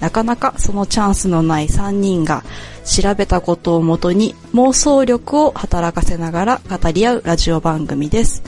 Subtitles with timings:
[0.00, 2.44] なかなかそのチャンスのない3人が
[2.84, 8.42] 調べたことをもとに妄想力を働かせながら語り合うラジオ番組です。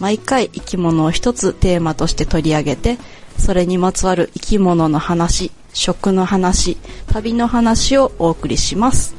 [0.00, 2.98] 毎回生き物を一つテーマとして取り上げて、
[3.38, 9.14] それにまつわる生き物の話、食の話、旅の話をお送りします。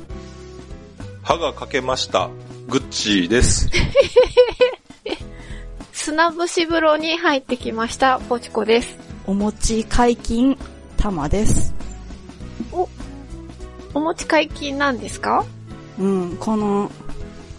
[1.22, 2.30] 歯が欠けました。
[2.68, 3.70] グッチーです。
[5.94, 8.98] 砂節風呂に入ってきました、ポチコです。
[9.26, 10.58] お餅解禁、
[11.04, 11.74] たまです。
[13.94, 15.44] お餅解禁なんですか？
[16.00, 16.90] うん、この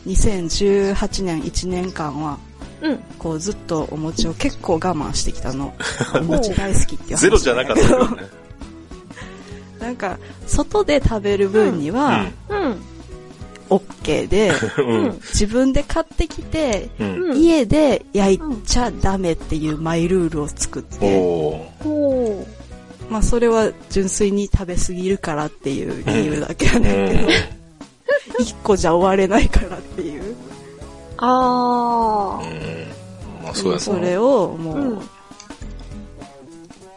[0.07, 2.39] 2018年1年間は、
[2.81, 2.97] うん。
[3.19, 5.75] こうずっとお餅を結構我慢してきたの。
[6.19, 8.23] お餅大好きっていう話ゼロじゃなかったけどね。
[9.79, 12.77] なんか、外で食べる分には、うん。
[13.69, 15.21] OK で、うん。
[15.21, 17.15] 自分で買ってきて、うん。
[17.33, 17.37] うん。
[17.37, 22.64] 家で焼いちゃダメっていうマイルールを作って、おー。
[23.09, 27.29] ほまあそれは純粋に食べ過ぎるからっていう理由だけやねんけど、
[28.39, 30.33] 一個じゃ終われないからっていう。
[30.33, 30.37] う。
[31.19, 33.39] あー。
[33.39, 33.45] うん。
[33.45, 33.81] まあそうやな。
[33.81, 35.01] それをもう、うん。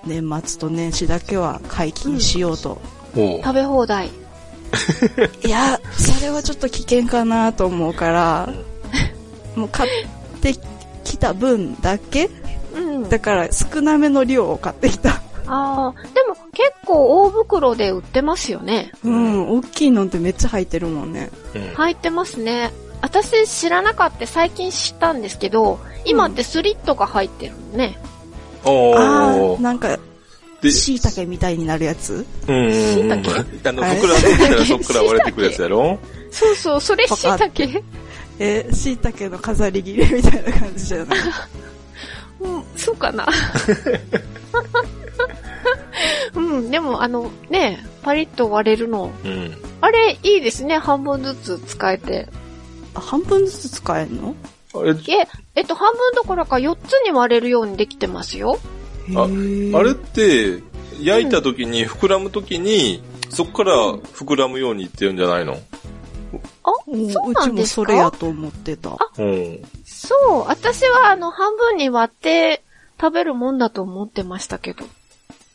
[0.05, 2.81] 年末と年始だけは解禁しようと。
[3.15, 4.09] おー食べ放題。
[5.45, 8.49] いや、それはちょっと危険かなと思うから、
[9.55, 9.91] もう買っ
[10.41, 10.53] て
[11.03, 12.29] きた分だけ
[12.73, 13.09] うん。
[13.09, 15.21] だから少なめの量を買ってきた。
[15.47, 16.13] あー。
[16.13, 18.91] でも結構大袋で売ってますよね。
[19.03, 21.29] うん、大きいのってめっちゃ入ってるもんね。
[21.55, 22.71] うん入ってますね。
[23.01, 27.97] 私知らなかった最近知ったんですけど、今ってスリットが入ってるのね。
[28.65, 29.97] おあーー、なんか、
[30.61, 32.25] で、椎茸みたいになるやつ？
[32.47, 32.71] うん。
[32.71, 33.69] 椎茸？
[33.69, 35.99] あの、あれ膨らんできたらそっから割れてくるやつやろ？
[36.31, 37.83] そうそう、それわかっ椎茸？
[38.39, 41.19] え、椎茸の飾り切れみたいな感じじゃない？
[42.41, 43.27] うん、そうかな。
[46.35, 49.11] うん、でもあの、ね、パリッと割れるの。
[49.23, 49.57] うん。
[49.81, 50.77] あれ、いいですね。
[50.77, 52.27] 半分ずつ使えて。
[52.95, 54.35] あ半分ずつ使えんの？
[54.73, 58.59] あれ、え、えっと、半分どころか4つに割れるようにできてますよ。
[59.15, 59.27] ああ
[59.83, 60.61] れって、
[61.01, 65.53] 焼いた時に、膨らむ時に、そっから膨らむようにって言うんじゃないの？
[66.63, 67.81] あ、うんそううちもなんですか？
[67.81, 68.97] それやと思ってた。
[69.17, 69.61] うん。
[69.85, 70.47] そう。
[70.47, 72.63] 私はあの、半分に割って
[72.99, 74.85] 食べるもんだと思ってましたけど。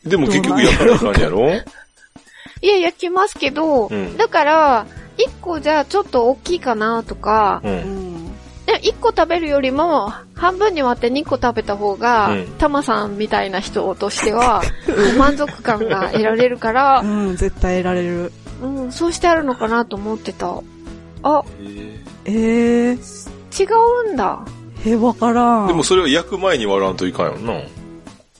[0.05, 1.49] でも結局焼かなあかんやろ？
[2.61, 4.85] いや、焼きますけど、うんだから、
[5.17, 7.67] 1個じゃあちょっと大きいかなとか、う。
[7.67, 8.27] うんん。
[8.65, 14.61] で、1個食べるよりも、半分に割って2個食べた方が、うんタマさんみたいな人としては、
[15.17, 18.31] 満足感が得られるからう、ん、絶対得られる。
[18.61, 20.53] うん、そうしてあるのかなと思ってた。
[21.23, 21.43] あ、
[22.25, 23.67] えー、違
[24.09, 24.39] うんだ。
[24.85, 25.67] え、わからん。
[25.67, 27.53] でもそれを焼く前に割らんといかんよな。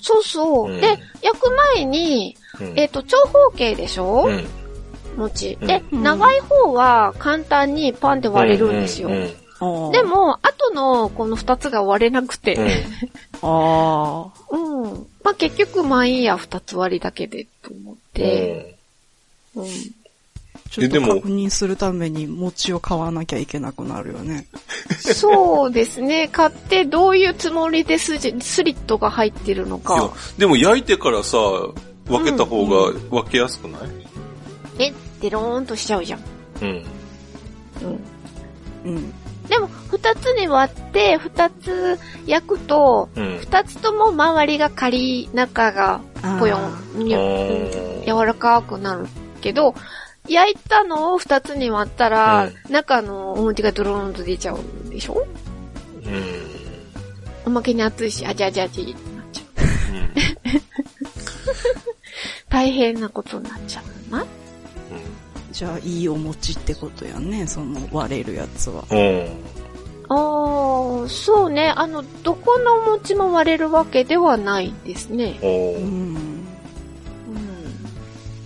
[0.03, 0.71] そうそう。
[0.71, 2.73] うんで、焼く前に、うん。
[2.79, 4.45] えっ、と、長方形でしょ、うん。
[5.17, 5.57] 餅。
[5.59, 9.07] うんで、うん長い方は簡単にパンで割れるんですよ。
[9.07, 12.57] うんうんあーで、も、後のこの二つが割れなくうんて、
[13.41, 15.07] あうん。
[15.23, 18.75] まあ、結局、まあいいや、二つ割りだけで、と思って、
[19.55, 19.65] うん。
[20.81, 24.47] ーちょっとえでも確認するために餅を買わなきゃいけなくなるよね。
[24.99, 26.29] そうですね。
[26.31, 30.11] 買ってどういうつもりでスジスリットが入ってるのいやか。
[30.37, 31.37] でも焼いてからさ、
[32.07, 33.81] 分けた方が分けやすくない？
[34.79, 36.19] え、デローンとしちゃうじゃん。
[36.61, 36.85] うん。
[38.85, 38.91] うん。
[38.91, 39.13] うん。
[39.47, 43.37] でも、二つに割って、二つ焼くと、うん。
[43.39, 46.01] 二つとも周りがカリ、中が
[46.39, 49.07] ぽよん、柔らかくなる
[49.41, 49.75] けど、
[50.27, 54.59] 焼いたのを二つに割ったら、う中のお餅がドローンと出ちゃう
[54.89, 55.25] でしょ？
[56.03, 56.43] うん。
[57.45, 59.45] おまけに熱いし、あじゃあじゃあじゃってなっちゃう。
[62.49, 64.25] 大変なことになっちゃうな。
[65.51, 68.83] じゃあ、いいお餅ってことやね、その割れるやつは。
[68.89, 68.97] うん。
[68.97, 69.27] うん。
[70.09, 71.71] あー、そうね。
[71.75, 75.37] あの、どこのお餅も割れるわけではないですね。
[75.43, 75.85] おーうん。
[75.85, 76.45] うん。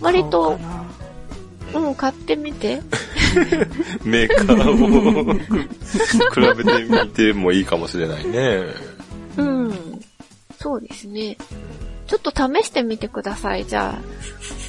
[0.02, 0.87] 割買おうとか、な
[1.74, 2.80] うん、買ってみて。
[4.04, 5.34] メーカーを
[6.56, 8.64] 比べてみてもいいかもしれないね。
[9.36, 10.00] うん。
[10.60, 11.36] そうですね。
[12.06, 13.66] ちょっと試してみてください。
[13.66, 14.02] じゃあ、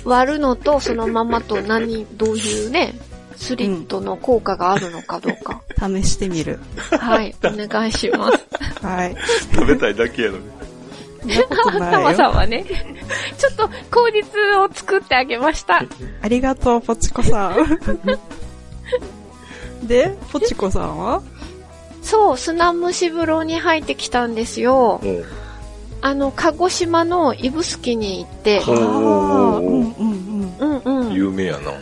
[0.04, 2.94] 割るのとそのままと何、どういうね、
[3.38, 5.62] スリットの効果があるのかどうか。
[5.80, 6.60] 試してみる。
[7.00, 8.86] はい、お願いします。
[8.86, 9.16] はい。
[9.56, 10.44] 食べたいだけやのに。
[11.22, 12.18] そんなことなタマいよ。
[12.18, 12.66] さんはね、
[13.38, 14.24] ちょっと口実
[14.58, 15.84] を作ってあげました。
[16.22, 17.80] ありがとう、ポチコさん。
[19.88, 21.22] で、ポチコさんは？
[22.02, 25.00] そう、砂蒸し風呂に入ってきたんですよ。
[25.04, 25.24] うん。
[26.02, 28.80] あの、鹿児島の指宿に行って、ほうあ
[29.56, 31.14] あ、うんうんうんうん。
[31.14, 31.74] 有名やな。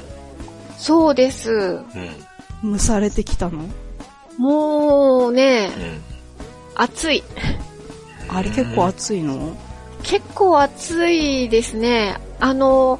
[0.77, 1.51] そうです。
[1.51, 1.85] うん。
[2.63, 2.77] うん。
[2.77, 3.63] 蒸されてきたの？
[4.37, 6.01] もうねう、ん。
[6.75, 7.23] 暑い。
[8.29, 9.55] あれ結構熱いの？
[10.03, 12.17] 結構暑いですね。
[12.39, 12.99] あの、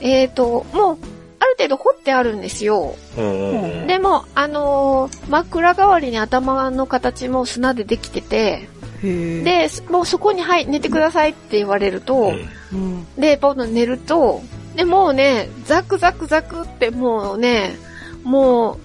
[0.00, 0.98] えっ、と、もう、
[1.38, 2.94] ある程度掘ってあるんですよ。
[3.16, 8.68] でも、あのー枕代わりに頭の形も砂でできてて、
[9.02, 12.32] で、もうそこに、はい、寝てくださいって言われると、
[12.72, 13.06] うんうん。
[13.16, 14.42] で、ポンと寝ると、
[14.76, 17.76] で、もうね、ザクザクザクってもうね、
[18.22, 18.78] も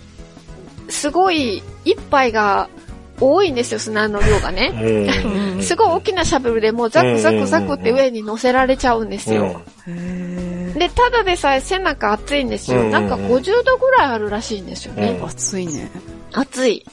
[0.87, 2.69] う、すごい一杯が
[3.19, 5.61] 多いんですよ、砂の量がね。
[5.61, 9.61] すごい大きなシャベルでもうザクザクザクって上に乗せられちゃうんですよ。
[9.85, 12.81] で、ただでさえ背中熱いんですよ。
[12.81, 15.17] うんなんか50度ぐらいあるらしいんですよね。
[15.19, 15.89] うん熱いね。
[16.33, 16.85] 暑い。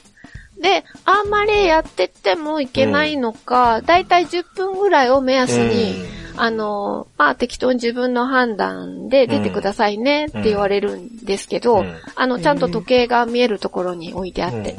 [0.60, 5.96] で、あんまりやってってもいけないのか、だいたい10分ぐらいを目安に、
[6.36, 14.76] あの、まあ適当に自分の判断で出てくださいねって言われるんですけど、うんあの、ちゃんと時計が見えるところに置いてあって。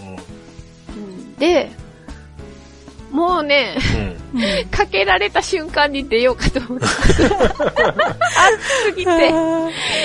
[1.43, 1.71] うんで、
[3.13, 3.77] もうね、
[4.33, 4.41] うん。
[4.41, 4.67] うん。
[4.69, 6.85] かけられた瞬間に出ようかと思って。
[6.85, 6.89] 暑
[8.85, 9.31] すぎて。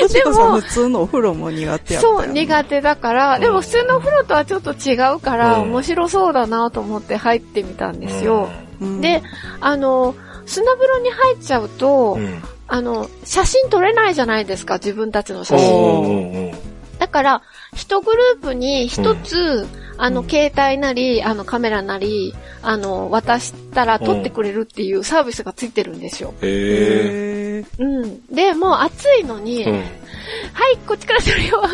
[0.02, 8.50] ポチコさん普通のお風呂も苦手やったよそう、苦手だから、でも普通のお風呂とはちょっと違うから、うん面白そうだなと思って入ってみたんですよ。
[8.81, 9.23] うんで、
[9.61, 10.14] あの、
[10.44, 12.43] 砂風呂に入っちゃうと、うん。
[12.69, 16.52] あの、写真撮れないじゃないですか、自分たちの写真。
[16.98, 17.42] だから、
[17.74, 19.66] 一グループに一つ、
[19.96, 26.34] あの、携帯なり、あの、カメラなり、あの、渡したら撮ってくれるっていうサービスがついてるんですよ。
[26.42, 27.64] へへえ。
[27.78, 28.26] うん。
[28.26, 29.70] で、もう暑いのに、え。
[29.70, 29.76] うん。
[29.78, 31.60] はい、こっちから撮るよ。
[31.62, 31.68] は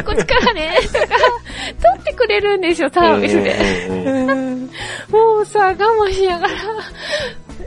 [0.00, 0.78] い、こっちからね。
[0.86, 0.98] とか、
[1.94, 3.86] 撮ってくれるんですよ、サービスで。
[3.88, 4.54] うんうんうん
[5.10, 6.54] もうさ、我慢しながら、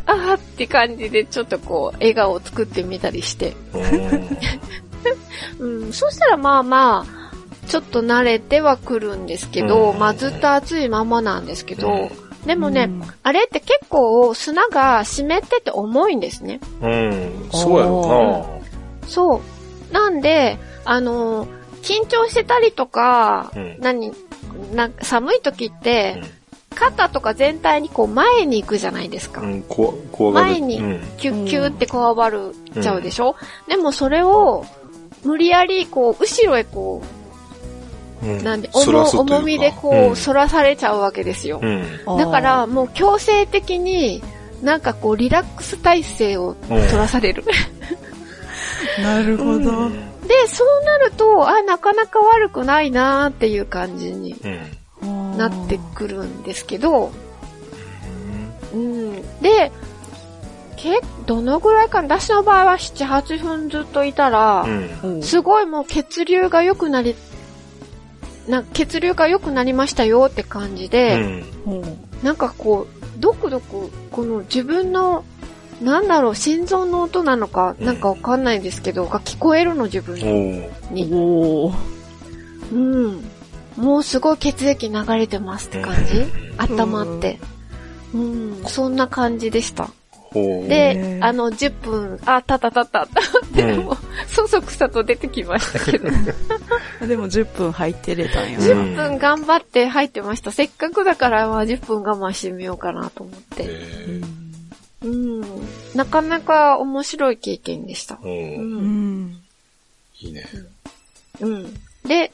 [0.05, 3.55] あーって感じで、ちょっとこう、笑顔を作ってみたりして。
[5.59, 12.09] うん、そしたらまあまあ、ちょっと慣れてはくるんですけど、うんまあずっと暑いままなんですけど、うん
[12.45, 16.61] でもね、うんあれって結構砂が湿ってて重いんですね。
[16.81, 17.49] うん。
[17.51, 18.61] そうやろ
[19.05, 19.41] そ
[19.91, 19.93] う。
[19.93, 24.13] なんで、あのー緊張してたりとか、うん何、
[24.73, 26.37] な寒い時って、うん
[26.77, 29.41] 肩とか全体にこう前に行くじゃないですか。
[29.41, 29.47] な。
[29.47, 29.63] うん。
[29.63, 30.51] こわ、怖がる。
[30.51, 30.99] 前にうん。
[31.17, 33.35] キュッキュッってこわばるちゃうでしょ、
[33.67, 34.63] でもそれを、
[35.27, 37.01] 無理やりこう、後ろへこ
[38.23, 41.59] うんう、なんで、重重みでこう、うん反らされちゃうわけですよ。
[41.61, 42.17] うん。
[42.17, 44.23] だから、もう強制的に、
[44.61, 47.43] なんかこう、リラックス体勢を取らされる。
[49.03, 49.89] なるほど。
[50.27, 54.35] で、そうなると、あ、なかなか悪くないなーっていう感じに
[55.03, 55.37] うん。
[55.37, 57.11] なってくるんですけど、
[58.73, 59.41] うん。
[59.41, 59.71] で、
[60.87, 62.19] け、どのぐらいかな？
[62.19, 64.99] 私の場合は7、8分ずっといたら、うん。
[65.03, 67.15] うんすごいもう血流が良くなり、
[68.47, 71.43] な、血流が良くなりましたよって感じうで、ん。
[71.65, 75.23] うんなんかこう、どくどく、この自分の、
[75.81, 81.09] なんだろう、心臓の音なのか、うんなんかわかんないんですけど、が聞こえるの自分おーに。
[81.13, 81.75] おー
[82.71, 82.75] う
[83.11, 83.23] ん。
[83.75, 86.17] もうすごい血液流れてますって感じ？
[86.17, 87.39] うん温まって。
[88.15, 89.91] うん、そんな感じでした。
[90.67, 93.07] であの、10分、あ、たたたたっ
[93.53, 96.09] て、うんもう、そそくさと出てきましたけど。
[97.07, 98.65] でも10分入ってれたんやな。
[98.65, 100.51] 10分頑張って入ってました。
[100.51, 103.65] せっかくだから、まあ10分我慢してみようかなと思って。
[103.67, 104.21] え
[105.03, 105.41] うん。
[105.95, 108.15] なかなか面白い経験でした。
[108.15, 108.61] ーう。
[108.61, 109.41] うんん。
[110.19, 110.43] いいね。
[111.39, 111.73] うん。
[112.05, 112.31] で、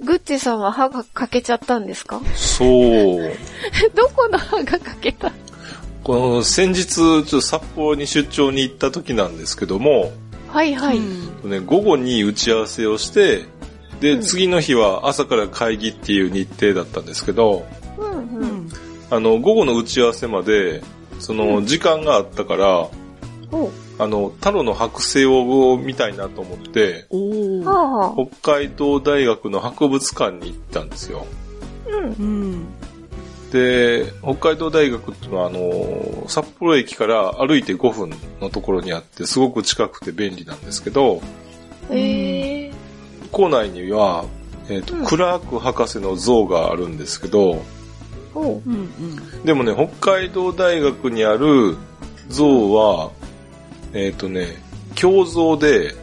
[0.00, 2.20] グッチさんは歯が欠けちゃったんですか？
[2.34, 3.32] そう。
[3.94, 5.32] どこの歯が欠けた？
[6.04, 10.12] この先日、ちょっと札幌に出張に行った時なんですけども、
[10.48, 10.98] はいはい。
[10.98, 13.46] うんね、午後に打ち合わせをして、
[14.00, 18.48] で、うん次の日は朝から会議っていう日程だったんですけど、うんううん。
[18.66, 18.68] ん。
[19.10, 20.82] あの、午後の打ち合わせまで、
[21.20, 22.88] その、時間があったから、
[23.50, 27.06] おうあの、タロの剥製を見たいなと思って。
[28.42, 31.24] 北海道大学の博物館に行ったんですよ。
[31.88, 32.04] うん。
[32.04, 32.66] うん。
[33.54, 41.22] で、北海道大学っていうのは、あの、札幌駅から歩いて5分のところにあって、すごく近くて便利なんですけど、
[41.88, 42.72] ええ
[43.30, 44.24] 校内には、
[44.68, 47.62] えっ、と、うんクラーク博士の像があるんですけど、
[48.34, 49.44] おううんうん。
[49.44, 51.76] でもね、北海道大学にある
[52.28, 53.12] 像は、
[53.92, 54.48] えっ、とね、
[55.00, 55.94] 胸像で、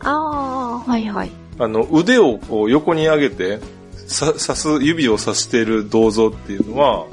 [0.00, 1.30] ああ、はいはい。
[1.60, 3.60] あの、腕をこう横に上げて、
[4.06, 7.06] さ、刺す、指を刺している銅像っていうのは、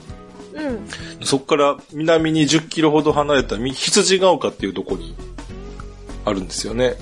[0.53, 1.25] うん。
[1.25, 5.15] そこから南に10キロほど離れたみ羊ヶ丘っていうとこに
[6.25, 6.95] あるんですよね。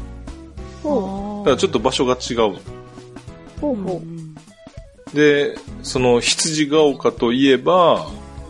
[0.83, 2.53] ほだからちょっと場所が違う。
[2.53, 2.59] う。
[3.59, 4.35] ほうほん
[5.13, 8.07] で、その羊ヶ丘といえば、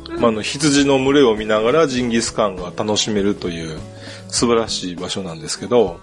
[0.09, 0.19] う。
[0.19, 3.79] まあ、あの羊の群れを見ながらジンギスカンが楽しめるという
[4.27, 5.99] 素晴らしい場所なんですけど、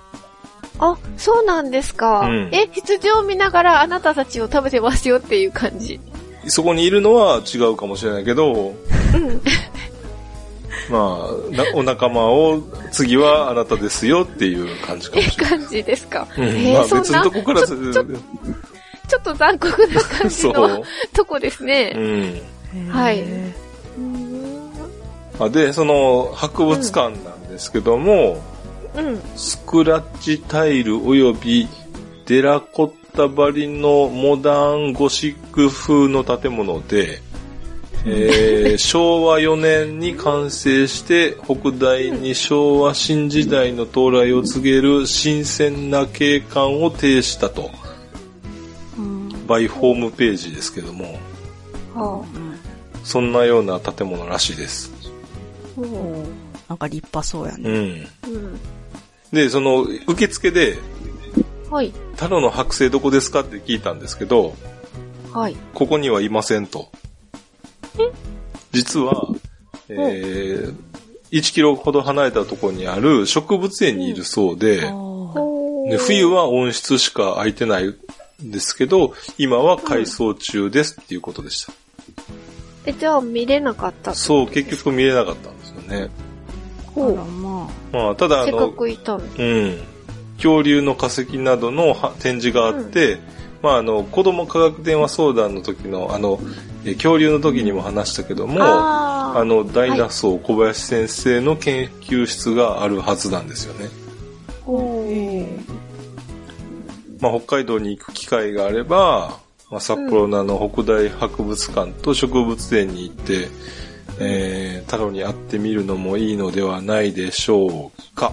[0.78, 2.20] あ、そうなんですか。
[2.20, 6.00] うんえ、羊を見ながらあなたたちを食べてますよっていう感じ。
[6.48, 9.40] そこにいるのは違うかもしれないけど、うん。
[10.90, 12.60] まあ、なお仲間を
[12.92, 15.58] 次はあなたですよっていう感じかもえ、しれない。
[15.58, 16.28] 感じですか。
[16.36, 20.82] うんえーまあ別のとこからちょちょちょっと残酷な感じそのう。
[21.12, 21.90] とこですうね。
[21.90, 22.88] ん。
[22.90, 23.24] はい
[25.52, 28.55] で、その博物館なんですけども、うん。
[29.36, 31.68] スクラッチタイル及び
[32.26, 37.20] デラコッタ張りのモダンゴシック風の建物で、
[38.04, 51.18] えー 昭和4年に完成して北大に昭和新時代の到来を告げる新鮮な景観を呈したと、ーうんバイホームページですけども、
[51.94, 52.24] は
[53.04, 54.92] そんなような建物らしいです。
[55.78, 55.80] あ。
[55.80, 56.26] ほ
[56.68, 57.70] なんか立派そうやうね。
[57.70, 57.72] ん。
[57.72, 58.08] う。
[58.26, 58.60] うん。
[59.32, 60.78] で、その受付で、
[61.70, 61.92] はい。
[62.16, 63.40] タロの剥製どこですか？
[63.40, 64.54] って聞いたんですけど、
[65.32, 65.56] はい。
[65.74, 66.88] ここにはいませんと。
[68.72, 69.28] 実は、
[69.88, 70.74] えー、
[71.30, 74.80] 1キロほど離れたところにある植物園にいるそうで、
[75.88, 81.72] で冬は温室しか空いてないんですけど、今は改装中ですっていうことでした。
[82.86, 86.10] え、じゃあ見れなかったそう、結局見れなかったんですよね。
[86.96, 87.24] ほうあら。
[87.24, 89.24] ままあ、ただあせっかの、くいたの。
[89.38, 89.78] うん。
[90.36, 93.18] 恐竜の化石などのは展示があって、
[93.62, 96.40] まあ、あの、子供科学電話相談の時の、あの、
[96.84, 103.88] え恐竜の時にも話したけども、あの、ダイナソー小林先生の研究室があるはずなんですよね。
[107.20, 113.48] まあ、北海道に行く機会があれば、まあ、札幌のあの、北大博物館と植物園に行って、
[114.18, 118.32] えー、太郎に会ってみるのもいいのではないでしょうか。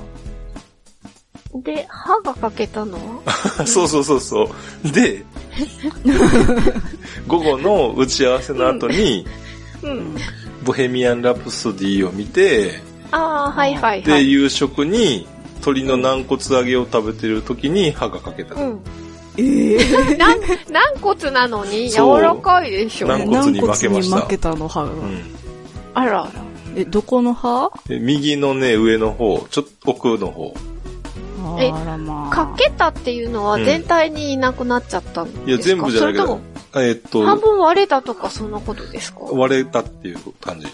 [1.56, 2.98] で、歯が欠けたの？
[3.26, 4.50] は そうそうそうそ
[4.84, 4.92] う。
[4.92, 5.24] で、
[7.28, 9.26] 午後の打ち合わせの後に、
[9.84, 10.16] うん。
[10.64, 14.32] ボヘミアン・ラプソディを見て、ああ、はいはいはで、い。
[14.32, 18.56] 夕食に鶏の軟骨揚げを食べてる時に歯が欠けた。
[18.56, 18.80] うん。
[19.38, 19.78] ええ
[20.18, 23.08] なん、軟骨なのに柔らかいでしょ。
[23.08, 24.92] 軟骨に負けました軟骨に負けたの歯が。
[24.92, 25.43] うん。
[25.94, 26.32] あらあら。
[26.76, 30.54] え、どこの歯で右のね、上の方、ちょっと奥の方。
[31.60, 32.36] えあらまあ。
[32.36, 35.50] かけたっていうのはうん全体にいなくなっちゃったんですか？
[35.50, 39.20] いや、全部じゃないけどそれとも、えっ半と、分割れたとかそんなことですか？
[39.26, 40.68] 割れたっていう感じ。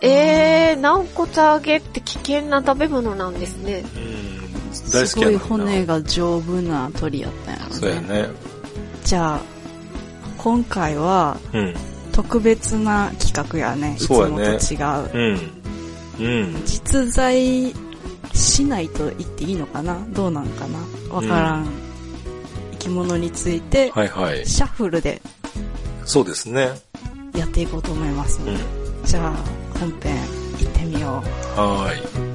[0.00, 3.84] えー、軟骨揚げって危険な食べ物なんですね。
[3.94, 4.32] うん。
[4.90, 5.36] 大好すごい。
[5.36, 7.74] 骨が丈夫な鳥やったんやろね。
[7.74, 8.28] そうやね。
[9.04, 9.40] じゃあ、
[10.38, 11.74] 今回はうん。
[12.12, 13.96] 特別な企画やね。
[13.98, 15.10] いつもとね違う。
[16.20, 16.24] うん。
[16.24, 16.28] う
[16.58, 16.62] ん。
[16.64, 17.74] 実在
[18.34, 19.98] しないと言っていいのかな？
[20.10, 20.78] どうなんかな？
[21.14, 21.66] わからん。
[22.72, 24.46] 生き物について、はいはい。
[24.46, 25.20] シャッフルで
[26.04, 26.70] そうですね。
[27.34, 29.04] やっていこうと思いますので、うん。
[29.04, 29.32] じゃあ、
[29.78, 30.16] 本編
[30.58, 31.22] 行ってみよ
[31.56, 32.31] はーい。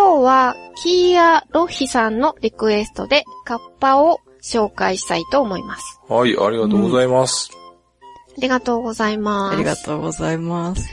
[0.00, 6.00] 今日は、キーア・ロッヒさんのリクエストで、カッパを紹介したいと思います。
[6.08, 7.50] はい、ありがとうございます。
[8.38, 9.20] ありがとうございうう。
[9.20, 9.56] ます。
[9.56, 10.88] ありがとうございます。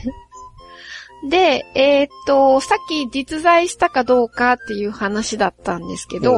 [1.30, 6.34] で、えっ、と、さっき実在したかどうかっていう話だったんですけど、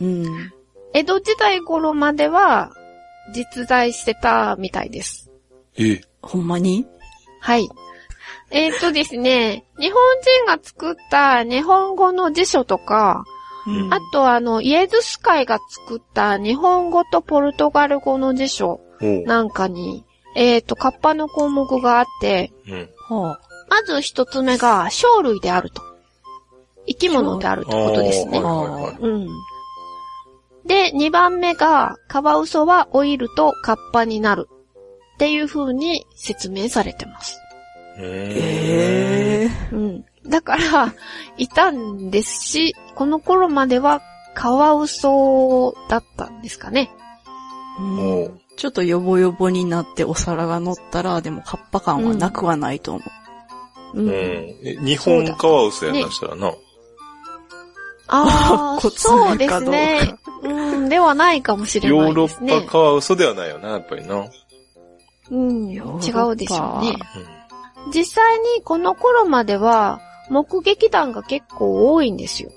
[0.00, 0.52] うんうん。
[0.94, 2.72] 江戸時代頃までは
[3.34, 5.30] 実在してたみたいです。
[5.76, 6.86] え、ほんまに？
[7.40, 7.68] はい。
[8.54, 13.24] えっ、とですね、日本人が作った日本語の辞書とか、
[13.66, 20.04] うんあとあの、イエズス会が作った日本語とポルトガル語の辞書なんかに、
[20.36, 23.16] えっ、と、カッパの項目があって、うん。
[23.16, 25.82] はまず一つ目が、鳥類であると。
[26.86, 28.38] 生き物であるってことですね。
[28.38, 29.28] うん。
[30.66, 34.48] で、2番目が、カワウソはオイルとカッパになる。
[35.14, 37.40] っていう風に説明されてます。
[37.98, 40.04] えええうん。
[40.26, 40.94] だから、
[41.36, 44.02] いたんですし、この頃までは
[44.34, 46.90] カワウソだったんですかね。
[47.78, 53.00] もう、ちょっとヨボヨボになってお皿が乗ったら、でもカッパ感はなくはないと思
[53.94, 54.00] う。
[54.00, 54.08] うん。
[54.08, 54.12] うん。
[54.12, 56.52] え日本カワウソやなしたらな。
[58.06, 60.16] ああ、コツそうでかどうかすね。
[60.42, 62.54] うん、ではないかもしれヨーロないですね。
[62.54, 64.26] ッパカワウソではないよな、やっぱりな。
[65.30, 66.96] うん、違うでしょうね。
[67.16, 67.43] う
[67.92, 70.00] 実際にこの頃までは、
[70.30, 72.50] 目撃談が結構多いんですよ。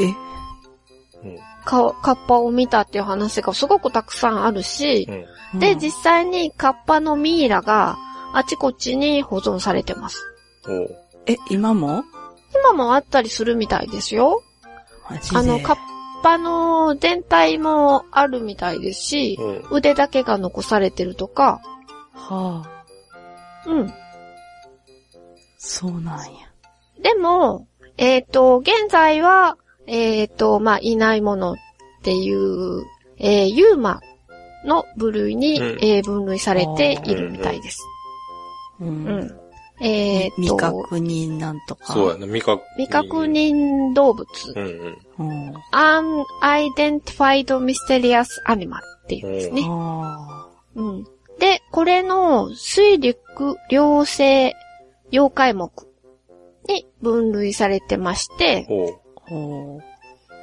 [0.00, 0.06] え？
[0.06, 1.30] ん。
[1.30, 1.38] うん。
[1.64, 5.08] かカッパを見たっていう話がすごくたくさんあるし、
[5.52, 5.58] うん。
[5.58, 7.96] で、うん実際にカッパのミイラが
[8.32, 10.22] あちこちに保存されてます。
[10.68, 12.04] おうえ、今も？
[12.54, 14.42] 今もあったりするみたいですよ。
[15.10, 15.36] マジで？
[15.38, 15.76] あの、カッ
[16.22, 19.76] パの全体もあるみたいですし、うん。
[19.76, 21.60] 腕だけが残されてるとか、
[22.14, 23.92] はあ、うん。
[25.64, 26.40] そうなんや。
[27.00, 31.56] でも、えっ、と、現在は、えっ、と、まあ、いないものっ
[32.02, 32.84] ていう、
[33.18, 34.00] えーユーマ
[34.64, 37.78] の部類に、うんえー分類されているみたいです。
[38.80, 38.86] う。
[38.86, 39.38] うんん。
[39.80, 41.92] えっ、未と、確認なんとか。
[41.92, 42.64] そうやな、味覚。
[42.76, 43.16] 未確。
[43.26, 44.26] 認動物、
[44.56, 45.28] うんうん。
[45.28, 45.54] うん。
[45.70, 49.62] unidentified mysterious animal っていうんですね。
[49.64, 51.04] あうん。
[51.38, 54.54] で、これの水陸両生
[55.12, 55.70] 妖怪目
[56.68, 58.66] に分類されてまして、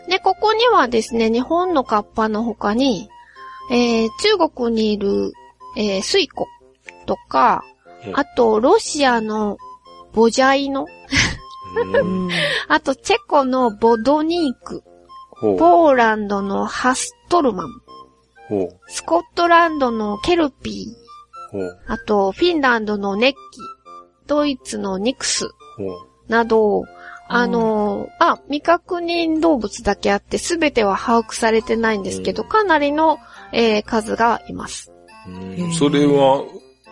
[0.07, 3.09] で、ここにはですね、日本のカッパの他に、
[3.71, 4.09] えー、
[4.39, 5.33] 中国にいる、
[5.75, 6.47] えー、水虎
[7.05, 7.63] とか、
[8.05, 9.57] うんあと、ロシアの
[10.13, 10.87] ボジャイノ。
[12.69, 14.83] あと、チェコのボドニーク。
[15.41, 17.67] ポーランドのハストルマン。
[18.87, 21.69] スコットランドのケルピー。
[21.87, 23.37] あと、フィンランドのネッキ、
[24.29, 25.49] ドイツのニクス。
[26.27, 26.85] など、
[27.27, 33.17] あのーあ、未確認動物だけあって、すべては把握されてないんですけど、かなりの、
[33.51, 34.91] えー数がいます。
[35.27, 35.31] う
[35.67, 36.43] んそれは、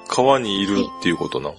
[0.07, 1.51] 川にいるっていうことな。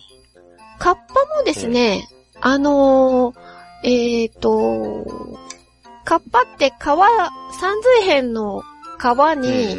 [0.78, 1.00] カッパ
[1.38, 2.08] もですね、
[2.40, 3.38] あのー
[3.84, 5.06] えっ、と、
[6.04, 7.06] カッパって川、
[7.60, 8.62] 三髄辺の
[8.98, 9.76] 川に。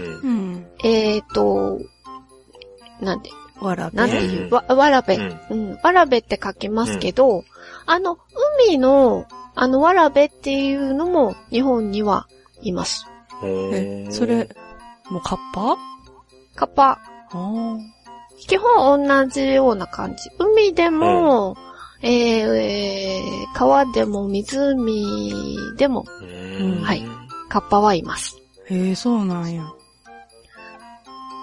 [0.83, 1.79] えっ、と、
[3.01, 3.29] なんて、
[3.61, 3.97] わらべ。
[3.97, 7.43] なんていうう、わ、わらべ、うんうん、わらべって書きますけど、
[7.85, 8.17] あの、
[8.67, 12.27] 海の、あの、わらべっていうのも日本には
[12.61, 13.05] います。
[13.43, 14.49] え、それ、
[15.09, 15.77] もうカッパ？
[16.55, 16.99] カッパ、あ
[17.31, 17.77] あ。
[18.47, 20.29] 基本同じような感じ。
[20.39, 21.57] 海でも、
[22.01, 27.03] えーえー川でも湖でもうんはい
[27.49, 28.37] カッパはいます。
[28.69, 29.63] へえ、そうなんや。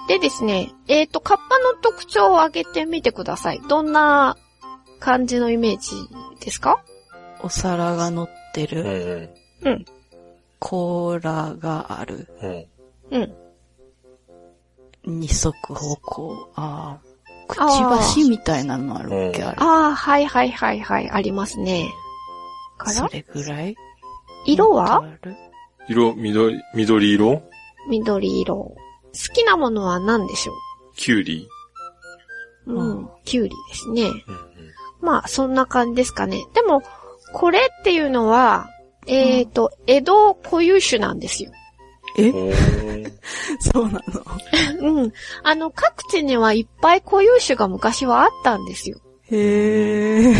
[0.08, 3.60] でですね、えっ、と、カッパの特徴を挙げてみてください。
[3.68, 4.36] どんな
[5.00, 5.96] 感じのイメージ
[6.40, 6.84] ですか？
[7.42, 9.30] お皿が乗ってうる。
[9.64, 9.84] んうん。
[10.58, 12.28] 甲羅がある。
[13.10, 13.18] うん。
[15.04, 15.18] うん。
[15.20, 16.50] 二足歩行。
[16.54, 17.06] ああ。
[17.48, 19.56] くちばしみたいなのあるっけ、うんあれ。
[19.60, 21.88] ああ、はいはいはいはい、ありますね。
[22.78, 22.92] から？
[22.92, 23.76] それぐらい？
[24.46, 25.04] 色は？
[25.88, 27.42] 色、緑、緑色？
[27.88, 28.74] 緑色。
[29.16, 30.52] 好きなものは何でしょ
[30.96, 31.48] キュウリ？
[32.66, 33.10] うううんん。
[33.24, 34.02] キュウリですね。
[34.04, 34.46] うん
[35.00, 36.44] まあ、そんな感じですかね。
[36.54, 36.82] でも、
[37.32, 38.68] これっていうのは、
[39.06, 41.52] えっ、と、江戸固有種なんですよ。
[42.18, 42.32] え？
[43.60, 44.00] そうな
[44.80, 44.80] の？
[45.02, 45.12] うん。
[45.42, 48.98] あの、各地にはいっぱい固有種が昔はあったんですよ。
[49.30, 50.34] へえ。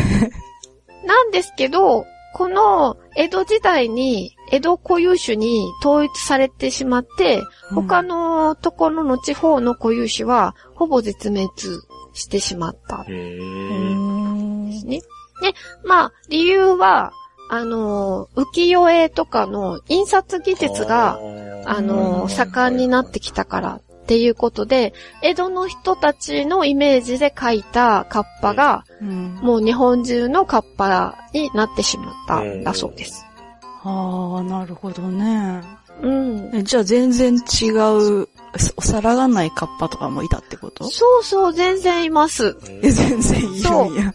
[1.05, 2.05] なんですけど、
[2.37, 7.43] この江戸時代に江戸固有種に統一されてしまって、
[7.75, 11.49] 他のところの地方の固有種はほぼ絶滅
[12.13, 13.05] してしまった。
[13.05, 15.01] ですね。
[15.41, 17.11] で、まあ、理由は、
[17.49, 21.19] あの、浮世絵とかの印刷技術が、
[21.65, 29.35] あの、盛んになってきたからっていうことで、江戸の人たちのイメージで描いたカッパが、うん。
[29.43, 33.27] もう日本中のカッパになってしまったんだそうです。
[33.83, 35.61] ああ、なるほどね。
[36.03, 36.51] うん。
[36.55, 38.29] えじゃあ全然違う、
[38.77, 40.85] お皿がないカッパとかもいたってこと？
[40.85, 42.57] そうそう、全然います。
[42.83, 44.15] え、全然いるんや。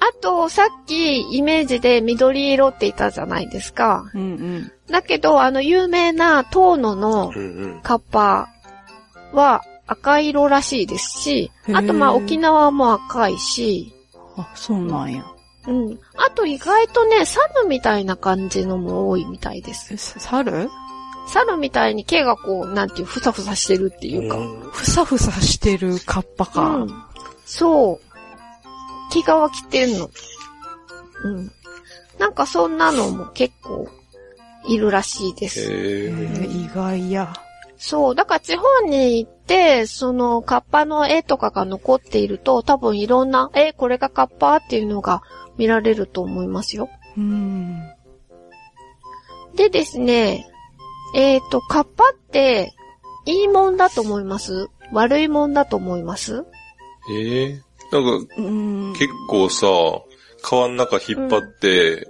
[0.00, 4.10] あと、さっきイメージで緑色って言ったじゃないですか。
[4.14, 4.72] うんうん。
[4.90, 7.80] だけど、あの、有名な遠野のうんうん。
[7.82, 8.48] カッパ
[9.32, 13.92] は赤色らしいですし、あとまあ沖縄も赤いし、
[14.36, 15.24] あ、そうなんや。
[15.66, 15.98] うん。
[16.16, 19.94] あと意外とね、サムみたいな感じのも多いみたいです。
[19.94, 20.68] え、猿？
[21.28, 24.38] 猿みたいに毛がこう、なんていう、ふさふさしてるっていうか。
[24.38, 26.62] うんふさふさしてるカッパか。
[26.62, 27.04] うん。
[27.44, 29.12] そう。
[29.12, 30.10] 毛皮着てんの。
[31.24, 31.52] うん。
[32.18, 33.88] なんかそんなのも結構
[34.66, 35.60] いるらしいです。
[35.60, 37.32] へえーー意外や。
[37.84, 38.14] そう。
[38.14, 45.22] だから地方に行って、そのカッパの絵とかが残っていると、多分いろんな、え、これがカッパっていうのが
[45.58, 46.88] 見られると思いますよ。
[47.18, 47.82] うん。
[49.56, 50.48] でですね、
[51.16, 52.72] えっ、と、カッパって、
[53.26, 54.68] いいもんだと思います？
[54.92, 56.46] 悪いもんだと思います？
[57.10, 57.60] えー？
[57.90, 58.92] なんか、うん。
[58.92, 59.66] 結構さ、
[60.40, 62.08] 川の中引っ張って、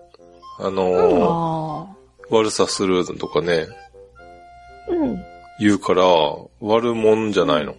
[0.59, 1.97] あのーあ
[2.29, 3.67] 悪さするとかね、
[4.91, 5.32] うん。
[5.59, 6.05] 言うから、
[6.61, 7.77] 悪もんじゃないの。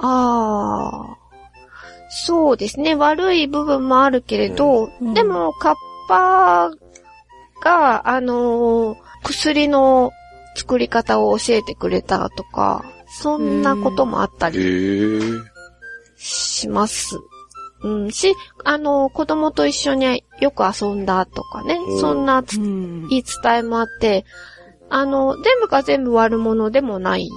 [0.00, 1.16] ああ。
[2.16, 2.94] そうですね。
[2.94, 5.74] 悪い部分もあるけれど、うんでも、カッ
[6.08, 6.70] パ
[7.62, 10.12] が、あのー薬の
[10.54, 15.44] 作り方を教えてくれたとか、そんなこともあったへりー
[16.16, 17.18] します。
[17.82, 22.42] うん、し、あのー子供と一緒によく遊んだとかねう、んそんな。
[22.42, 24.24] 言い伝えもあって、
[24.94, 27.28] あの、全部が全部悪者でもない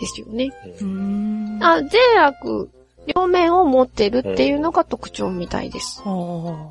[0.00, 0.50] ですよね。
[0.80, 1.58] うん。
[1.60, 2.70] あ、善悪、
[3.14, 6.02] 両面を持ってるっていうのが特徴みたいです。
[6.02, 6.70] は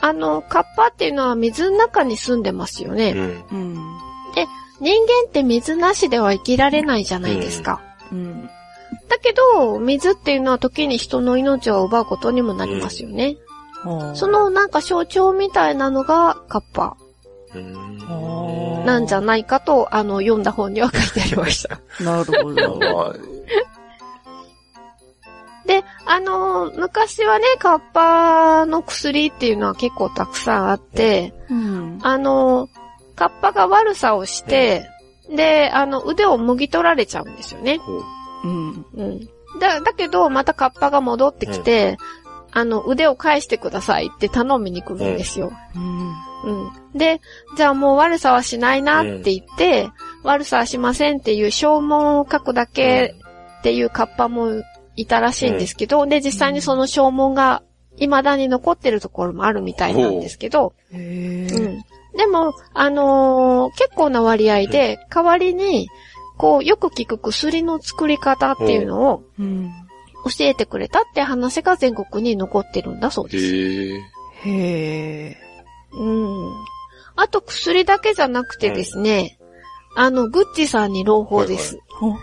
[0.00, 3.12] あの、カッパっていうのは水の中に住んでますよね。
[3.12, 3.44] うん。
[3.48, 3.54] あ。
[3.54, 3.78] うん。
[4.80, 7.80] 人間って水なしでは生きられないじゃないですか。
[8.10, 8.50] うん。
[9.08, 13.36] だけど、水っていうのは時に人の命を奪うことにもなりますよね。
[13.84, 17.07] はあそ、のなんか象徴みたいなのがカッパうん
[18.84, 21.80] なんじゃないかと、あの、読んだ本には書いてありました。
[22.02, 22.78] なるほど。
[22.78, 23.14] まあ、
[25.66, 31.98] で、あのー昔はね、カッパの薬っていうのは結構たくさんあって、うん。
[32.02, 32.68] あの、
[33.14, 34.88] カッパが悪さをして、
[35.30, 37.78] で、あの、腕をもぎ取られちゃうんですよね。
[37.78, 38.02] こ
[38.44, 38.86] うん。
[38.94, 39.28] うん。
[39.60, 41.98] だ、だけど、またカッパが戻ってきて、
[42.52, 45.52] あの、腕を返してくださいって頼みに来るんですよ。
[45.76, 46.14] うん。
[46.44, 46.98] うん。
[46.98, 47.20] で、
[47.56, 49.88] じゃあもう悪さはしないなって言って、
[50.22, 53.14] 悪さはしませんっていう証文を書くだけ
[53.60, 54.62] っていうカッパも
[54.96, 57.62] いたらしいんですけど、で、実際にその証文が
[57.96, 60.74] 未だに残ってるところもあるみたいなんですけど。
[60.92, 61.46] うん。
[61.46, 65.88] でも、あのー結構な割合で、代わりに、
[66.36, 69.70] こう、よく聞く薬の作り方っていうのをうん。
[70.24, 73.56] 教えてくれたって話が全国に残ってるんだそううです。
[73.56, 74.00] へえ。
[74.44, 75.47] へえ。
[75.92, 76.52] うん。
[77.16, 79.38] あと薬だけじゃなくてですね、
[79.96, 81.78] あの、グッチさんに朗報です。
[82.00, 82.14] お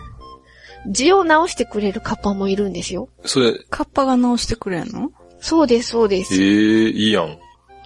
[0.90, 3.08] 字を直してくれるカッパもいるんですよ。
[3.24, 5.10] それ、カッパが直してくれんの？
[5.40, 6.34] そうです、そうでえす。
[6.34, 7.38] え、いいやん。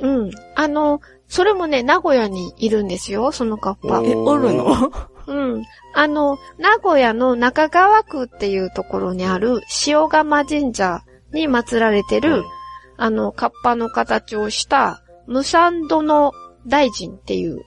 [0.02, 0.30] うん。
[0.54, 4.02] あの、それもね、名古屋にいるんですよ、そのカッパ。
[4.04, 4.92] え、おるの？
[5.26, 5.64] うん。
[5.94, 12.44] あの、名古屋の中川区っていうところにある塩釜神社に祀られてる、うん
[12.96, 16.32] あの、カッパの形をした、無産殿
[16.66, 17.62] 大臣っていう、うん。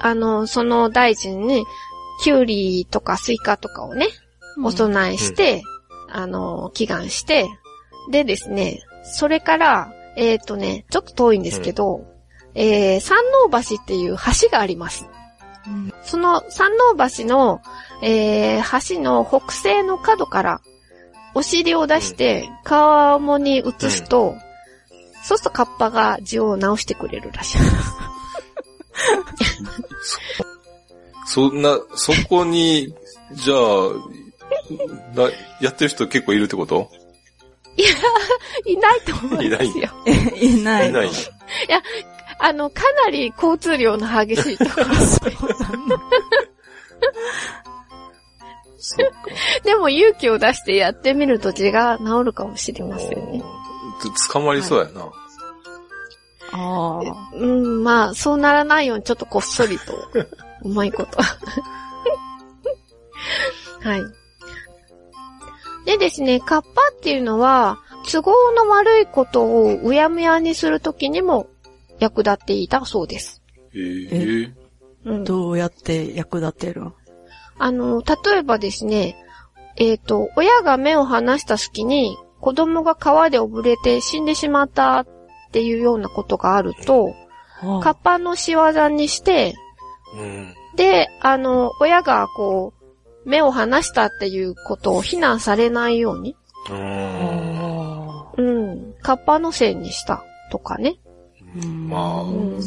[0.00, 1.64] あの、その大臣に、
[2.24, 4.08] キュウリとかスイカとかをね、
[4.64, 5.62] お供えして、
[6.10, 7.46] あの、祈願して、
[8.10, 12.06] でですね、それから、えっ、とね、ちょっと遠いんですけど、
[12.54, 15.06] えー、山王橋っていう橋があります。
[15.66, 15.92] うん。
[16.02, 17.60] その山王橋の、
[18.02, 20.60] えー、橋の北西の角から、
[21.34, 24.34] お尻を出して、川面に映すと、
[25.28, 27.72] そうするとカッパが字を直してくれるらしいです。
[31.34, 32.94] そんな、そこに、
[33.34, 33.58] じゃあ、
[35.14, 36.90] なやってる人結構いるってこと？
[38.64, 39.90] いないと思いますよ。
[40.06, 40.12] え、
[40.46, 40.88] いない。
[40.88, 41.10] いない。
[42.38, 44.86] あの、かなり交通量の激しいところ。
[48.78, 49.14] そっか。
[49.62, 53.42] でも勇気を出してやってみると字が治るかもしれませんね。
[53.98, 55.10] つ捕まりそうやな。
[56.52, 57.30] ああ。
[57.34, 60.10] うん、まあ、そうならないようにちょっとこっそりと、
[60.62, 61.18] うまいこと。
[63.80, 64.02] はい。
[65.84, 67.78] でですね、カッパっていうのは、
[68.10, 71.48] 都合の悪いことをうやむやにするときにも
[71.98, 73.42] 役立っていたそうです。
[73.74, 73.80] へ
[74.44, 74.52] え。
[75.04, 76.94] うん、どうやって役立てるん
[77.58, 79.16] あの、例えばですね、
[79.76, 85.06] えっ、と、親が目を離した隙に子供が川で溺れて死んでしまったっ
[85.52, 87.14] ていうようなことがあると、
[87.82, 89.54] カッパの仕業にして、
[90.16, 90.54] うん。
[90.76, 96.36] で、あの、親がこう、目を離したっていうことを非難されないように、
[96.70, 97.58] うん。
[97.58, 100.98] あうん、カッパのせいにしたとかね。
[101.56, 102.60] ーうんまあ、うん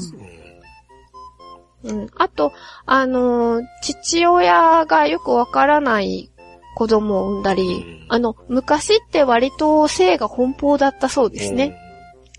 [1.84, 2.08] うん。
[2.16, 2.52] あと、
[2.86, 6.31] あのー父親がよくわからない
[6.76, 11.78] 子供を産んだり、うんあの、昔って割と性が奔放だったそうですね。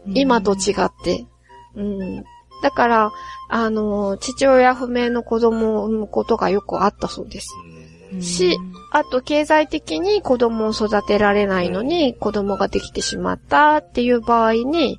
[0.06, 1.26] 今と違って。
[1.74, 2.24] うん。
[2.62, 3.12] だから、
[3.48, 7.48] あのー父親不明の子供を産むことがよくあったそうです。
[8.12, 8.58] うんし
[8.94, 14.98] あと、経済的に子供を育てられないのに、子供ができてしまったっていう場合に、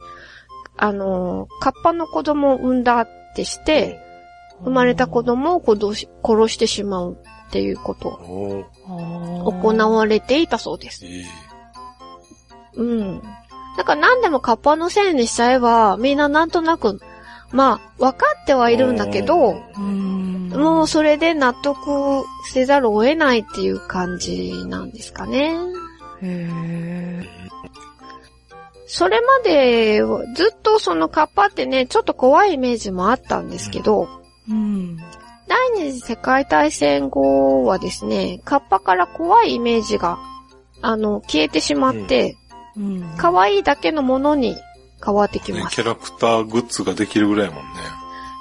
[0.77, 3.99] あのー、カッパの子供を産んだってして、
[4.63, 7.17] 生まれた子供を殺し殺してしまう
[7.53, 8.19] っていうこと
[8.87, 11.05] 行われていたそうです。
[12.73, 13.21] うん。
[13.77, 16.99] だから何でもカッパのせいにしちゃえば、みんななんとなく、
[17.51, 20.49] まあ、分かってはいるんだけど、うん。
[20.49, 25.55] もうそれで納得せざるを得ないっていう感じなんですかね。
[26.23, 27.21] へ
[28.87, 34.97] それまではずっとそのカッパってね、ちょっと怖いイメージもあったんですけど、ーうん。
[35.53, 40.17] 第二次世界大戦後はですね、カッパから怖いイメージが、
[40.81, 42.35] あの、消えてしまって、
[42.75, 43.13] うん。
[43.17, 44.57] 可愛いだけのものに
[45.05, 45.75] 変わってきねます。
[45.75, 47.69] キャラクターグッズができるぐらいやもんね。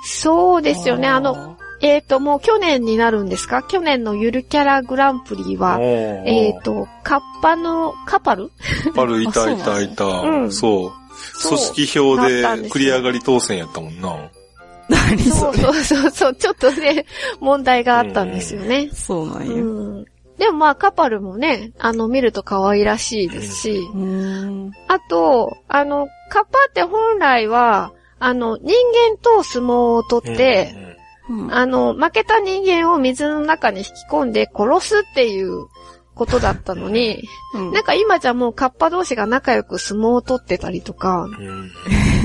[0.05, 1.07] そうですよね。
[1.07, 3.63] あの、、えっ、と、もう去年になるんですか？
[3.63, 8.51] 去年のゆるキャラグランプリは、ええっ、と、カッパの、カパル？
[8.95, 10.07] パルいたいたいた。
[10.25, 10.93] うんそう。
[11.35, 14.31] そう組織票で繰り上がり当選やったもんな。
[14.93, 15.59] 何そそうれ。
[15.59, 17.07] そうそうそう、ちょっとね、
[17.41, 18.91] 問題があったんですよね。
[18.93, 19.55] そうなんや。
[19.55, 20.05] うん。
[20.39, 24.73] でもまあ、カパルもね、あの、見ると可愛らしいですし、うん。
[24.89, 28.75] あと、あの、カッパって本来は、あの、人
[29.11, 30.93] 間と相撲を取って、うん
[31.51, 35.67] あの、負けた人間を水の中に引き込んで殺すっていう
[36.15, 41.71] ことだったのに、うんなんか今じゃもうカッパ同士が仲良く相撲を取ってたりとか、うんうん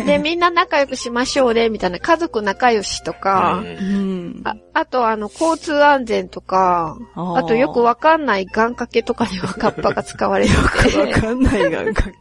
[0.05, 4.41] で、みんな仲良くしましょうね、みたいな家族仲良しとか、うん。
[4.45, 10.69] ああとあの、交通安全とか、あとよくわかんない願掛けとかにはカッパが使われてわ
[11.07, 12.13] て、かんないがかけ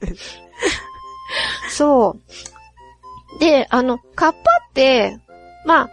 [1.71, 2.17] そ
[3.37, 3.39] う。
[3.39, 4.39] で、あの、カッパ
[4.71, 5.19] って、
[5.65, 5.91] まあ、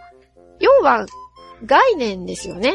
[0.60, 1.06] 要は
[1.66, 2.74] 概念ですよね。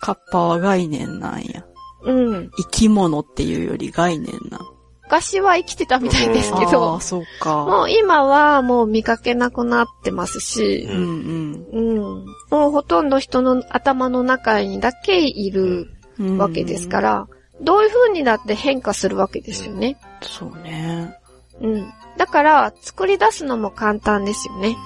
[0.00, 1.64] カッパは概念なんや。
[2.02, 2.50] うん。
[2.56, 4.60] 生き物っていうより概念な。
[5.04, 7.64] 昔は生きてたみたいですけあどあ、、そうか。
[7.64, 11.80] もう今はもう見かけなくなってますしう、んう
[12.20, 12.24] ん。
[12.50, 16.38] もうほとんど人の頭の中にだけいるうん。
[16.38, 17.26] わけですから、
[17.60, 19.98] どういう風にだって変化するわけですよね。
[20.22, 21.16] そうね。
[21.60, 21.92] うん。
[22.16, 24.76] だから、作り出すのも簡単ですよね。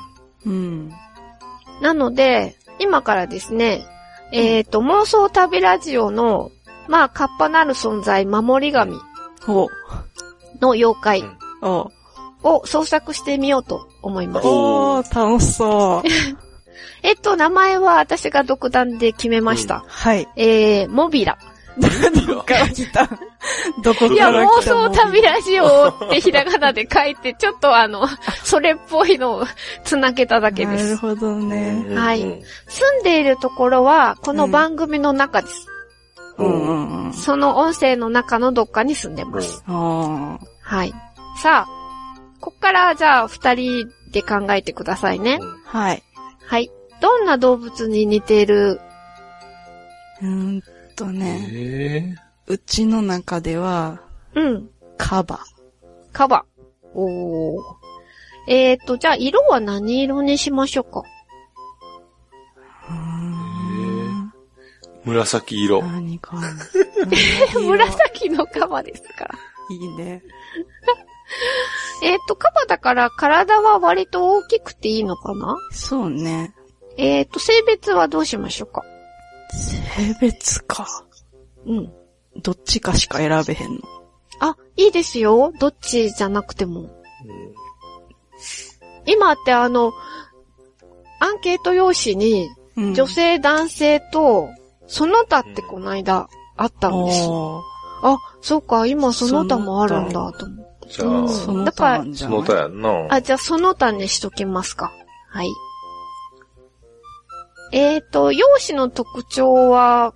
[0.46, 0.92] うん。
[1.82, 3.84] なので、今からですね、
[4.36, 6.50] えっ、と、妄想旅ラジオの、
[6.88, 8.96] まあ、カッパなる存在、守り神
[9.46, 9.68] お、
[10.60, 11.24] の妖怪
[12.42, 14.46] を創作してみようと思います。
[14.48, 16.08] おー、楽しそう。
[17.04, 19.84] えっと、名前は私が独断で決めました。
[19.86, 20.26] はい。
[20.34, 21.38] えー、モビラ。
[21.76, 23.08] どこから来た
[23.82, 28.06] どこいや、から妄来た想旅ラジオってひらがなで書いて、ちょっとあの、
[28.44, 29.44] それっぽいのを
[29.84, 30.84] つなげただけです。
[30.84, 31.84] なるほどね。
[31.96, 35.66] はいうん住んでいるところは、この番組の中です。
[36.38, 37.12] うんうんうん。
[37.12, 39.62] その音声の中のどっかに住んでます。
[39.66, 40.92] あはい。
[41.40, 45.38] さあ、こっからじゃあ二人で考えてくださいね。
[45.72, 45.78] あ。
[45.78, 46.02] はい。
[46.46, 46.70] はい。
[47.00, 48.80] どんな動物に似ている？
[50.22, 50.62] うーん
[50.94, 52.14] とうんね、え
[52.46, 54.00] うちの中では、
[54.34, 54.70] うん。
[54.96, 55.40] カバ。
[56.12, 56.44] カバ。
[56.94, 57.62] おー。
[58.48, 61.02] えーと、じゃあ色は何色にしましょうか？
[62.88, 64.30] うーんー
[65.04, 65.82] 紫色。
[65.82, 66.48] 何かな。
[67.60, 69.28] 紫のカバですか？
[69.70, 70.22] いいね。
[72.02, 75.56] えーと、カバだから体は割と大きくていいのかな？
[75.72, 76.54] そうね。
[76.96, 78.84] えーと、性別はどうしましょうか？
[79.54, 80.86] 性別か。
[81.66, 81.92] うん。
[82.42, 83.78] どっちかしか選べへんの。
[84.40, 85.52] あ、いいですよ。
[85.58, 86.90] どっちじゃなくても。
[89.06, 89.92] 今ってあの、
[91.20, 94.48] アンケート用紙に、うん女性、男性と、
[94.88, 97.28] その他ってこの間あったんです。
[97.28, 100.88] おーあ、そうか、今その他もあるんだと思って。
[100.90, 103.06] じゃうんあ、その他なんじそゃないの他やんな。
[103.10, 104.92] あ、じゃあその他にしときますか。
[105.30, 105.48] はい。
[107.76, 110.14] えーと、容姿の特徴は、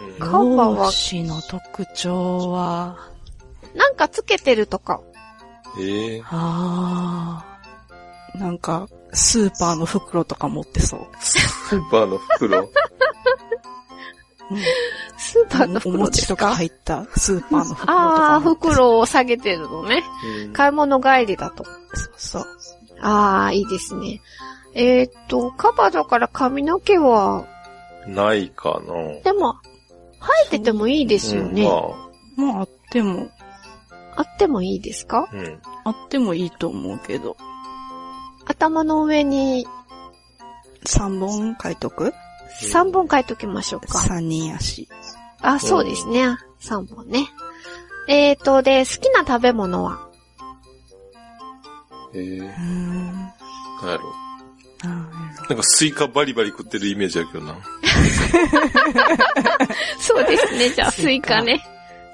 [0.00, 0.86] うんカバは？
[0.86, 3.10] 容姿の特徴は、
[3.74, 5.00] なんかつけてるとか。
[5.80, 11.00] ええあー、なんか、スーパーの袋とか持ってそう。
[11.20, 12.68] スーパーの袋？
[15.16, 18.72] スーパーのお袋です餅とかか入ったスーパーの袋とああ、か持ってそう。
[18.72, 20.04] 袋を下げてるのね。
[20.44, 21.64] うん買い物帰りだと。
[21.64, 22.46] そうそう。
[23.00, 24.20] ああ、いいですね。
[24.74, 27.46] えーっと、カバだから髪の毛は、
[28.06, 29.20] ないかな。
[29.22, 29.54] でも、
[30.20, 31.62] 生えててもいいですよね。
[32.36, 33.28] うんままあ、あっても、
[34.16, 35.28] あってもいいですか？
[35.30, 35.58] あ、うん。
[35.84, 37.36] あってもいいと思うけど。
[38.46, 39.66] 頭の上に
[40.86, 42.12] 3本書いとく
[42.60, 43.98] ？3本書いときましょうか。
[43.98, 44.88] ?3 人やし。
[45.40, 46.36] あ、そうですね。
[46.60, 47.28] 3本ね。
[48.08, 50.08] えーと、で、好きな食べ物は？
[52.14, 53.12] えー、うーん。
[53.14, 53.22] な
[53.88, 54.12] んやろ。
[54.88, 57.56] なんかスイカバリバリ食ってるイメージやけどな。
[60.00, 60.70] そうですね。
[60.70, 61.62] じゃあ、スイカね。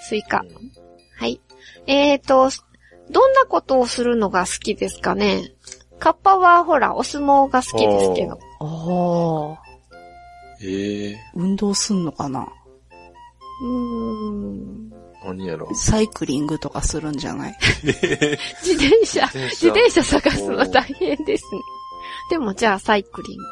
[0.01, 0.43] スイカ。
[1.19, 1.41] はい。
[1.87, 2.51] えーと、
[3.11, 5.53] どんなことをするのが好きですかね？
[5.99, 8.39] カッパはほら、お相撲が好きですけど。
[8.61, 9.59] ろ。
[9.59, 9.69] ああ。
[10.63, 12.47] ええ運動すんのかな？
[13.63, 14.91] うーん。
[15.25, 15.75] 何やろ。
[15.75, 17.57] サイクリングとかするんじゃない？
[17.83, 21.61] 自転車、自自転車探すの大変ですね。
[22.31, 23.45] でもじゃあサイクリング。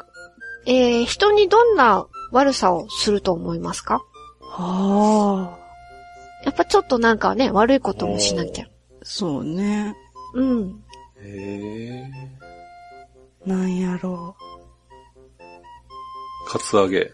[0.65, 4.01] えー、人にどんな悪さをすると思いますか？
[4.41, 6.45] ああ。
[6.45, 8.67] やっぱちょっとなんかね、悪いこともしなきゃ。
[9.03, 9.95] そうね。
[10.33, 10.83] うん。
[11.21, 12.09] え
[13.45, 14.35] えなんやろ
[16.47, 17.11] カツアゲ。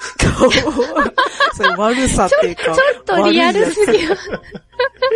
[0.48, 1.56] う。
[1.56, 2.56] それ悪さっていう。
[2.56, 2.64] か。
[2.64, 4.16] ちょっとリアルすぎる。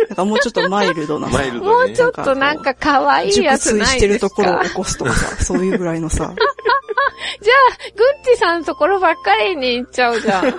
[0.09, 0.39] なんかもう。
[0.39, 1.37] ちょっとマイルドなさ。
[1.37, 1.91] マイルドもう。
[1.91, 5.65] ちょっとなんか可愛いやつ睡してるないですかところを起こすとかさ、そう。
[5.65, 5.77] いう。
[5.77, 6.33] ぐらいのさ。
[7.41, 10.21] じゃあ、グッチさんのところばっかりに行っちゃう。
[10.21, 10.53] じゃん。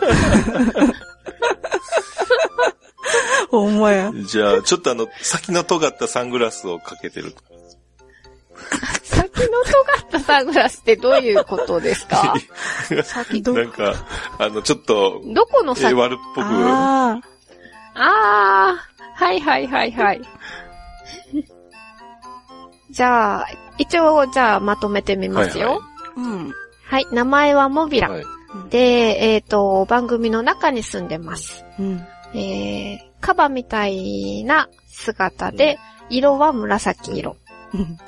[3.50, 4.12] ほんまや。
[4.26, 7.34] じゃあ、ちょっとあの、先の尖ったサングラスをかけてる。
[9.36, 9.48] 尖
[10.06, 12.34] ったサングラスってどういうことですか？
[13.04, 13.94] 先どなんか、
[14.38, 15.90] あの、ちょっと、どこの先？
[15.90, 17.20] え悪っぽく、あ
[17.94, 20.20] あー、はいはいはいはい。
[22.90, 23.46] じゃあ、
[23.78, 25.68] 一応、じゃあまとめてみますよ。
[25.68, 25.82] はいは
[26.16, 26.20] あ。
[26.20, 26.52] うん。
[26.84, 28.08] はい、名前はモビラ。
[28.10, 28.24] はい。
[28.70, 28.78] で、
[29.34, 31.64] えっ、と、番組の中に住んでます。
[31.78, 32.06] うん。
[32.34, 37.36] えー、カバみたいな姿で、色は紫色。
[37.74, 37.98] うん。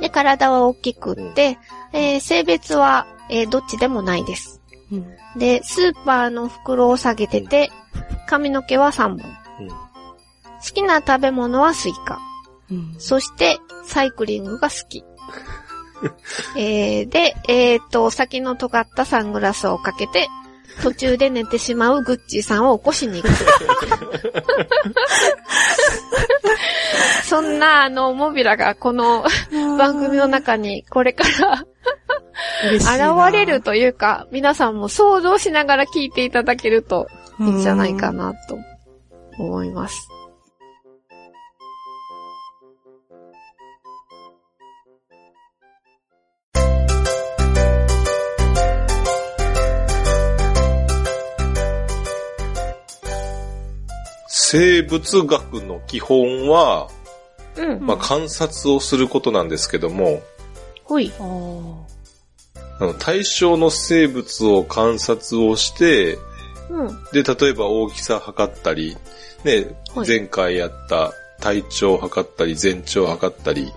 [0.00, 1.58] で、体は大きくって、
[1.92, 4.60] えー性別は、えーどっちでもないです。
[4.90, 5.06] うん。
[5.38, 7.70] で、スーパーの袋を下げてて、
[8.26, 9.18] 髪の毛は3本。
[9.60, 9.92] うん
[10.62, 12.20] 好きな食べ物はスイカ。
[12.70, 12.94] うん。
[12.98, 15.04] そして、サイクリングが好き。
[16.56, 20.28] えー、で、えっ、と、先の尖ったサングラスをかけて、
[20.80, 23.34] 途中で寝てしまうグッチーさんを起こしに行く。
[27.24, 29.24] そんな、あの、モビラがこの
[29.78, 31.64] 番組の中にこれから
[32.62, 37.08] 現れるというか、皆さんも想像しながら聞いていただけると
[37.40, 38.58] いいんじゃないかなと
[39.38, 40.08] 思います。
[54.52, 56.90] 生物学の基本は、
[57.56, 57.86] うん。
[57.86, 60.20] まあ、観察をすることなんですけども、
[60.84, 61.10] ほい。
[61.18, 66.18] あの対象の生物を観察をして、
[66.68, 66.88] うん。
[67.14, 68.94] で、例えば大きさ測ったり、
[69.42, 73.72] ね、はい前回やった体長を測ったり、全長を測ったり、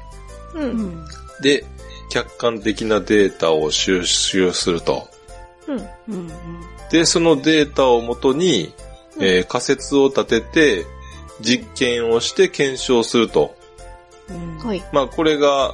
[0.56, 0.60] う。
[0.60, 1.06] うんん。
[1.42, 1.64] で、
[2.10, 5.08] 客観的なデータを収集すると。
[5.68, 5.88] うん。
[6.10, 6.32] うん。
[6.92, 8.74] で、そのデータをもとに、
[9.20, 10.86] えー仮説を立てて、
[11.42, 13.56] 実験をして検証すると。
[14.30, 14.58] うん。
[14.60, 14.84] はい。
[14.92, 15.74] まあ、これが、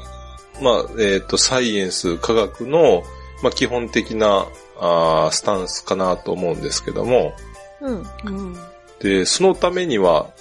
[0.61, 3.03] まあ、えっ、と、サイエンス、科学の、
[3.43, 4.47] まあ、基本的な、
[4.79, 7.33] あースタンスかなと思うんですけども、
[7.81, 8.05] うん。
[8.25, 8.57] うん。
[8.99, 10.31] で、そのためには、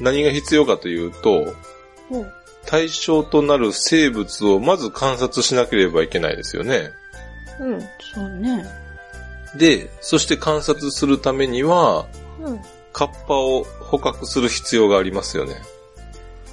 [0.00, 1.54] 何が必要かというと、
[2.08, 2.32] ほう。
[2.66, 6.90] 対象となる生物をまず観察しなければいけないですよね。
[7.58, 7.80] うん。
[7.80, 7.86] そ
[8.24, 8.64] うね。
[9.56, 12.06] で、そして観察するためには、
[12.42, 12.60] うん。
[12.92, 15.56] カッパを捕獲する必要がありますよね。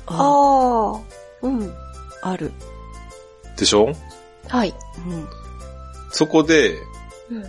[0.06, 1.02] あああ。
[1.42, 1.74] うん。
[2.22, 2.52] あ、ある。
[3.58, 3.94] でしょ？
[4.48, 4.74] はい。
[5.08, 5.28] うん。
[6.12, 6.76] そこで、
[7.30, 7.44] うん。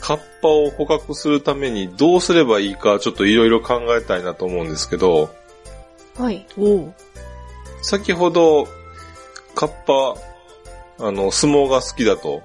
[0.00, 5.30] カッパを捕獲するためにどうすればいいかちょっといろいろ考えたいなと思うんですけど、
[6.18, 6.44] はい。
[6.58, 6.94] おう。
[7.82, 8.66] 先ほど、
[9.54, 10.16] カッパ、
[11.06, 12.42] あの、相撲が好きだと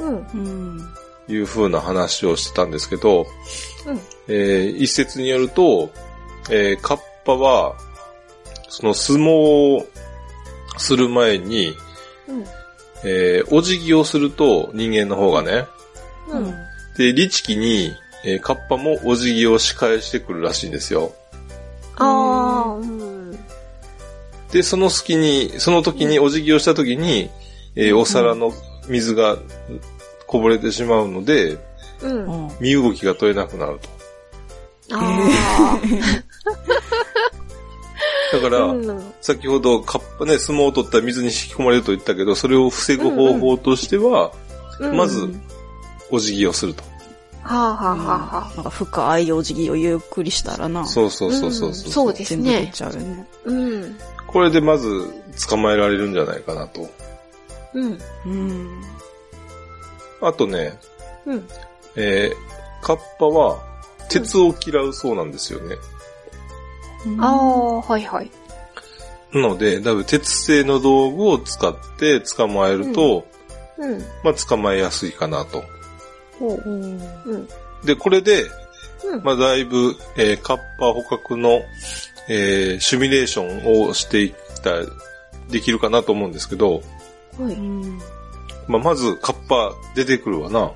[0.00, 0.16] うん。
[0.34, 0.94] うん。
[1.28, 3.26] いう風な話をしてたんですけど、
[3.86, 4.00] うん。
[4.34, 5.90] えー一説によると、
[6.50, 7.76] えーカッパは、
[8.68, 9.30] その相撲
[9.76, 9.86] を
[10.78, 11.76] する前に、
[12.26, 12.44] うん。
[13.04, 15.66] えーお辞儀をすると人間の方がね、
[16.30, 16.54] うん。
[16.96, 17.92] で、律儀に、
[18.24, 21.12] えーカッパもお辞儀を仕返してくるらしいんですよ。
[21.96, 23.38] ああ、うん。
[24.50, 27.30] で、その隙に、その時にお辞儀をした時に、
[27.76, 28.52] えーお皿の
[28.88, 29.36] 水が
[30.26, 31.58] こぼれてしまうので、
[32.00, 32.46] うん。
[32.46, 34.01] うん身動きが取れなくなると。
[34.92, 35.78] あ
[38.32, 38.74] だから。
[39.20, 44.32] 先ほどカッパね、相撲を取ったら水に引き込まれると言ったけど、それを防ぐ方法としては、
[44.80, 45.28] うんまず、
[46.10, 46.82] お辞儀をすると。
[47.42, 48.54] はあはあはあはあ。
[48.54, 50.86] なんか深いお辞儀をゆっくりしたらな。
[50.86, 51.90] そうそうそうそううんそう。
[51.92, 52.72] そうです全部。
[52.72, 53.26] ちゃうよね。
[53.44, 53.98] うん。
[54.26, 55.06] これでまず
[55.48, 56.88] 捕まえられるんじゃないかなと。
[57.74, 57.98] うん。
[58.26, 58.82] うん。
[60.20, 60.78] あとね、
[61.26, 61.48] うん。
[61.96, 63.60] えー、カッパは
[64.12, 65.76] 鉄を嫌うそうなんですよね。
[67.18, 68.30] ああ、はいはい。
[69.32, 73.26] なので、だいぶ鉄製の道具を使って捕まえると、
[73.78, 73.98] うん。
[74.22, 75.64] まあ捕まえやすいかなと。
[76.38, 76.62] ほう。
[76.64, 77.00] うん。
[77.24, 77.48] うん。
[77.84, 78.44] で、これで、
[79.04, 79.22] うん。
[79.24, 81.62] まあだいぶ、えーカッパ捕獲の、
[82.28, 84.86] えーシミュレーションをしていったら
[85.50, 86.82] できるかなと思うんですけど、
[87.38, 87.54] はい。
[87.54, 87.98] うん。
[88.68, 90.70] まあまずカッパ出てくるわな。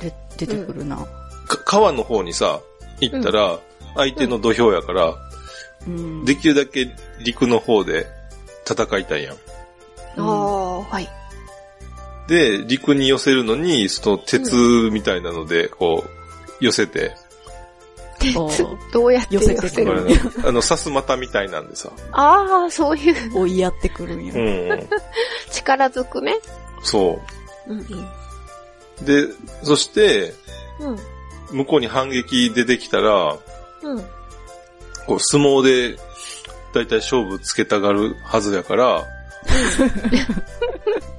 [0.00, 1.06] で、出てくるな。
[1.50, 2.60] か川の方にさ、
[3.00, 3.58] 行ったら、
[3.96, 5.14] 相手の土俵やから、
[5.86, 6.24] うん。
[6.24, 6.94] できるだけ
[7.24, 8.06] 陸の方で
[8.68, 9.36] 戦いたいやん。
[10.16, 11.08] ああ、はい。
[12.28, 14.54] で、陸に寄せるのに、その鉄
[14.92, 17.14] みたいなので、こう、寄せて、
[18.36, 21.90] お鉄、どうやって寄せ寄せてくるこれねあの、刺す股みたいなんでさ。
[22.12, 24.34] ああ、そういう追いやってくるんや。
[24.34, 24.88] うん。
[25.50, 26.38] 力ずくね。
[26.82, 27.18] そ
[27.66, 27.84] うんうん。
[29.02, 29.04] う。
[29.04, 30.34] で、そして、
[30.78, 30.98] うん。
[31.52, 33.36] 向こうに反撃出てきたら、
[33.82, 34.04] うん。
[35.06, 35.98] こう、相撲で、
[36.72, 39.04] だいたい勝負つけたがるはずやから、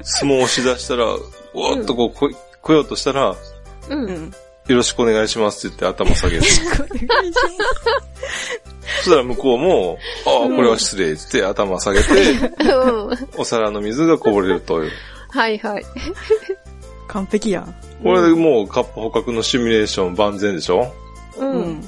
[0.03, 1.05] 相撲をしだしたら、
[1.53, 2.29] おーっとこう、こ
[2.61, 3.37] 来ようとしたら、う。
[3.89, 4.33] うんん。
[4.67, 6.43] よろしくお願いしますって言って頭下げる。
[6.45, 7.35] お願いし
[8.97, 12.07] そしたら向こうも、ああ、これは失礼って言って頭下げて、
[12.71, 13.29] うん。
[13.37, 14.91] お皿の水がこぼれるという。
[15.29, 15.85] はいはい。
[17.11, 17.75] 完璧やん。
[18.01, 20.93] これでもうカッパ捕獲のシミュレーション万全でしょ？
[21.37, 21.45] う。
[21.45, 21.81] うんん。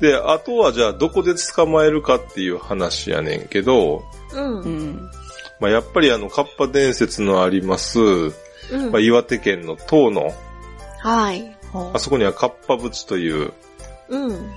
[0.00, 4.02] で、あとはじゃあどこで捕まえるかっていう話やねんけど、
[4.32, 4.60] うん。
[4.60, 4.90] ううん。
[4.90, 5.10] ん。
[5.60, 10.32] まあ、やっぱりあの、カッパ伝説のあります、まあ、岩手県の東の、
[11.00, 11.56] はい。
[11.92, 13.52] あそこにはカッパ淵という
[14.08, 14.50] うん。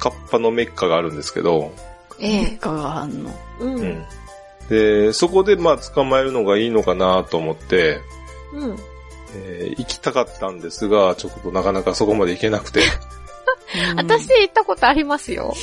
[0.00, 1.72] カッパのメッカがあるんですけど、
[2.18, 2.46] ええ。
[2.56, 3.30] かがあんの。
[3.60, 3.66] う。
[3.66, 4.04] うんん。
[4.68, 8.00] で、そこでまあ捕まえるのがいいのかなと思って、
[8.54, 8.76] うん。
[9.36, 12.80] えー行きたかったんですが、ちょっとなかなかそこまで行けなくて。
[13.96, 15.54] 私行ったことありますよ。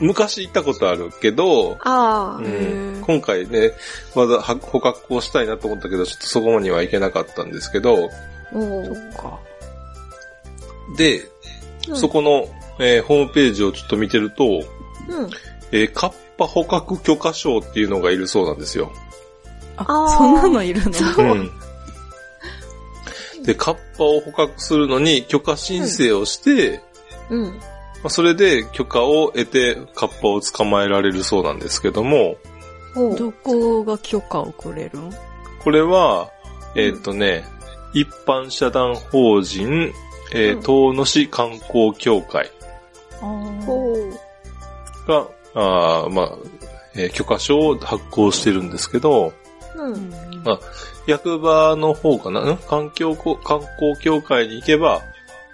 [0.00, 2.42] 昔行ったことあるけど、ああう。
[2.42, 3.72] ん、今回ね、
[4.14, 8.10] まだは捕獲をしたいなと思ったけど、ちょっとそこには行けなかったんですけど、お
[8.52, 9.38] そーっか。
[10.96, 11.18] で、
[11.88, 12.48] うんそこの、
[12.78, 14.64] えーホームページをちょっと見てると、うん。
[15.72, 18.90] えーカッパ捕獲許可証っていうのがいるそうなんですよ。
[19.76, 19.84] あ
[20.16, 20.92] そんなのいるの？
[20.94, 21.50] そううん。
[23.44, 26.80] で、カッパを捕獲するのに許可申請をして、
[27.30, 27.44] うん。
[27.44, 32.36] まあ、それで許可を得てカッパを捕まえられるそうなんですけども、
[32.94, 35.12] どこが許可をくれるの
[35.62, 36.30] これは、
[36.74, 37.44] えーっ、とね、
[37.92, 39.92] 一般社団法人、
[40.32, 40.62] えーうん。
[40.62, 42.50] 遠野市観光協会
[43.20, 43.70] あー。
[43.70, 44.10] おう。
[45.06, 46.38] が、あーまあ、
[46.94, 49.32] えー許可証を発行してるんですけど、
[49.76, 49.82] う。
[49.82, 50.10] うん。
[50.10, 50.14] ん
[50.46, 50.58] あ
[51.06, 52.56] 役場の方かな、ん？
[52.58, 55.00] 環境こ、観光協会に行けば、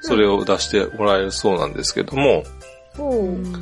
[0.00, 2.42] それを出してもらえるそうなんですけども、
[2.98, 3.24] おう。
[3.26, 3.52] うん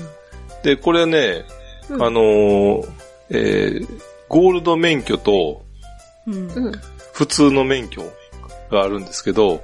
[0.62, 1.44] で、これね、
[1.90, 2.88] うんあのー
[3.30, 3.88] えー
[4.28, 5.62] ゴールド免許と。
[7.12, 8.02] 普通の免許
[8.70, 9.62] があるんですけど、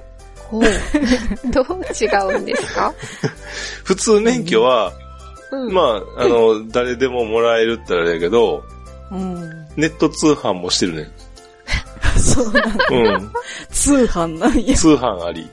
[0.51, 0.61] おう。
[1.51, 1.65] どう
[1.99, 2.93] 違うんですか？
[3.83, 4.93] 普通免許は、
[5.51, 5.73] うん。
[5.73, 8.63] まあ、あの、誰でももらえるってあれだけど、
[9.11, 9.67] うん。
[9.75, 11.11] ネット通販もしてるね。
[12.33, 12.85] そうなんだ。
[12.89, 13.31] うん。
[13.69, 14.75] 通販なんや。
[14.75, 15.49] 通販あり。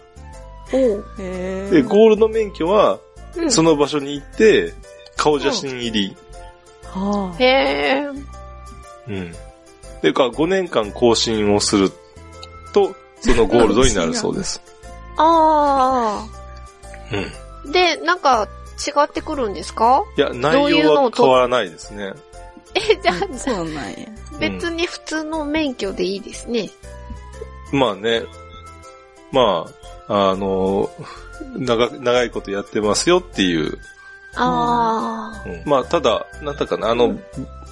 [0.73, 1.05] おう。
[1.19, 2.99] へで、ゴールド免許は、
[3.37, 4.75] うんその場所に行って、
[5.17, 6.17] 顔写真入り。
[6.85, 8.07] はへえ。
[9.07, 9.33] うん。
[10.03, 11.93] で、か、5年間更新をする
[12.73, 14.61] と、そのゴールドになるそうです。
[15.17, 16.27] あ
[17.13, 17.19] うん。
[17.69, 17.73] あ。
[17.73, 18.49] で、なんか、
[18.79, 20.05] 違ってくるんですか？
[20.17, 21.25] いや、ど内容のをと？
[21.25, 22.13] は変わらないですね。
[22.75, 23.39] え、じゃあ。
[23.39, 23.97] そうなんや。
[24.39, 26.71] ん別に普通の免許でいいですね。
[27.73, 28.23] まあね、
[29.33, 29.67] ま
[30.09, 30.91] あ、あの、
[31.57, 33.79] 長、長いことやってますよっていう。
[34.35, 37.19] あうんまあ、ただ、なんだかな、あの、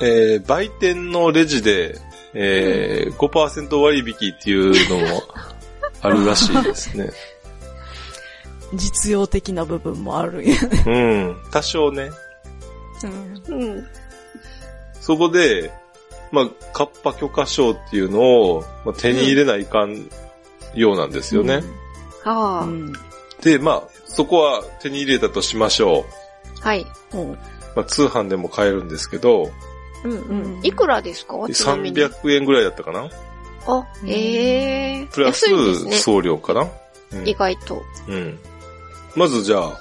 [0.01, 1.99] えー売店のレジで、
[2.35, 5.23] えー5%割引っていうのも
[6.03, 7.11] あるらしいですね。
[8.75, 10.85] 実用的な部分もあるんやね。
[10.87, 11.37] うん。
[11.53, 12.11] 多少ね。
[13.05, 13.55] うんあ。
[13.55, 13.87] うん。
[15.01, 15.71] そこで、
[16.33, 20.09] まあ、カッパ許可証っていうのを、まあ、手に入れないかん
[20.75, 21.63] ようなんですよね。
[22.25, 22.93] はあ、うん。
[23.43, 26.05] で、まあ、そこは手に入れたとしましょ
[26.61, 26.87] はい。
[27.13, 27.39] ほうう。
[27.77, 29.51] まあ、通販でも買えるんですけど、
[30.05, 30.67] うんううんん。
[30.67, 31.35] いくらですか？
[31.53, 31.97] ちなみに。
[31.97, 33.09] 300円ぐらいだったかな
[33.69, 35.47] あ、ええプラス
[35.85, 35.93] ね。
[35.97, 36.69] 送料かな、
[37.13, 37.83] うん意外と。
[38.09, 38.39] うん。
[39.17, 39.81] まずじゃあ、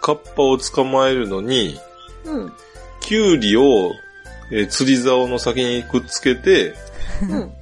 [0.00, 1.78] カッパを捕まえるのに、
[2.24, 2.52] うん。
[3.00, 3.92] キュウリを、
[4.50, 6.74] えー釣り竿の先にくっつけて、
[7.28, 7.52] うん。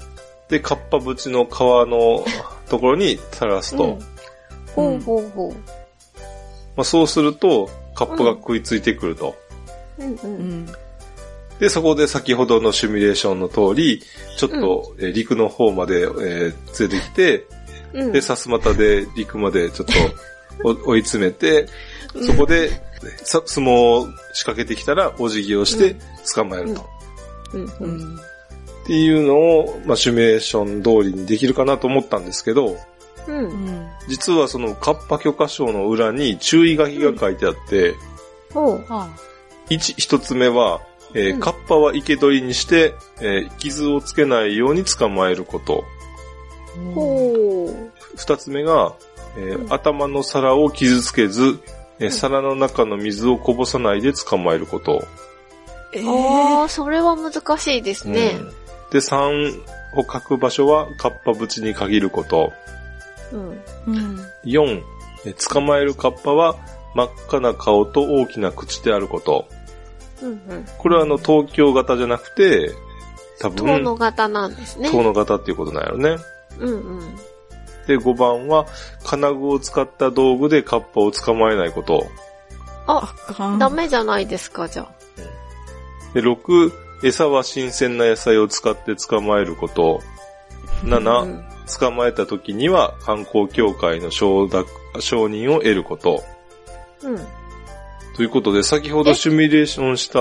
[0.49, 2.25] で、カッパ縁の皮の
[2.69, 3.85] ところに垂らすと。
[3.85, 3.99] うん
[4.75, 5.53] ほうほうほ
[6.77, 9.35] まあ、そうすると、カッパが食いついてくると。
[9.99, 10.05] う。
[10.05, 10.19] うんう。
[10.23, 10.33] うん
[10.63, 10.67] ん。
[11.59, 14.03] で、そこで先ほどのシミュレーションの通り、
[14.37, 16.09] ちょっと、えー陸の方まで、えー
[16.81, 17.45] 連れてきて、
[17.93, 18.13] うん。
[18.13, 21.67] で、さすまたで陸までちょっとお 追い詰めて、
[22.23, 22.71] そこで、
[23.25, 25.97] さ相撲を仕掛けてきたら、お辞儀をして
[26.35, 26.87] 捕まえると。
[27.55, 28.15] うんううん。
[28.15, 28.19] ん。
[28.19, 28.21] っ
[28.87, 32.77] ていうのを、まあ、シミュレーション通りにできるかなと思ったんですけど、
[33.27, 33.33] う。
[33.33, 33.89] うんん。
[34.09, 37.95] 実はそのカッパ許可証の裏に注意書きが書いてあって、
[38.55, 38.85] ほう。
[38.89, 39.09] は
[39.69, 40.81] 一、一つ目は、
[41.15, 45.85] えーうんカッパは生け捕りにして、えー傷をつけないように捕まえること。
[48.17, 48.95] 二つ目が、
[49.37, 51.61] えーうん頭の皿を傷つけず、
[51.99, 55.05] えー皿の中の水をこぼさないで捕まえること。
[55.93, 58.45] えああ、それは難しいですねう。
[58.45, 58.53] ん
[58.91, 59.53] で、三、
[59.93, 62.53] 捕獲場所はカッパ縁に限ること。
[63.33, 63.51] うん。
[63.87, 64.19] うん。
[64.45, 64.83] 四、
[65.25, 66.57] えー捕まえるカッパは
[66.95, 69.49] 真っ赤な顔と大きな口であること。
[70.23, 70.67] うんうん。
[70.79, 72.75] これはあの東京型じゃなくて、
[73.41, 74.91] 多分、遠野型なんですね。
[74.91, 76.17] 遠野型っていうことなんやろね。
[76.59, 77.17] うんうん。
[77.87, 78.67] で、5番は、
[79.05, 82.07] 金具を使った道具でカッパを捕まえないこと。
[82.87, 84.98] あ、あダメじゃないですか、じゃあ。
[86.15, 86.73] で、6、
[87.05, 90.01] 餌は新鮮な野菜を使って捕まえること。
[90.85, 91.45] 7、うん
[91.79, 94.69] 捕まえた時には観光協会の承諾
[95.01, 96.25] 承認を得ること。
[97.03, 97.19] うん。
[98.17, 100.21] ということで、先ほどシミュレーションした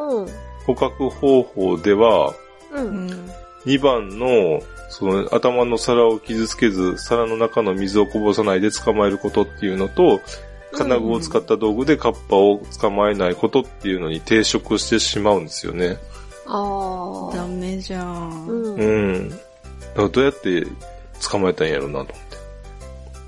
[0.00, 0.28] うん。
[0.64, 2.32] 捕獲方法では、
[2.72, 2.80] う。
[2.80, 3.30] うんん。
[3.66, 10.20] 2番の、その頭の皿を傷つけず、皿の中の水をこぼさないで捕まえることっていうのと、
[10.72, 15.98] 金具を使った道具でカッパを捕まえないことっていうのに抵触してしまうんですよね。
[16.46, 17.36] ああ。
[17.36, 18.46] ダメじゃん。
[18.46, 18.74] うん。
[18.74, 19.30] うん。
[19.30, 19.42] だか
[20.02, 20.66] らどうやって
[21.30, 22.24] 捕まえたんやろうなと思っ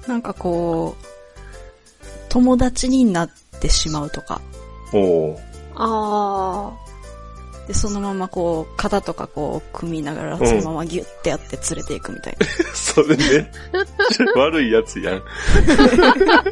[0.03, 0.09] て。
[0.09, 1.05] なんかこう、
[2.29, 3.31] 友達になっ
[3.61, 4.41] てしまうとか。
[4.93, 5.41] おお
[5.77, 6.73] あ
[7.71, 12.47] で、そのままこう、肩とかこう、組みながら、うんそのままギュッてやって連れていくみたいな。
[12.75, 13.49] それね、
[14.35, 15.15] 悪いやつやん。
[15.15, 15.23] な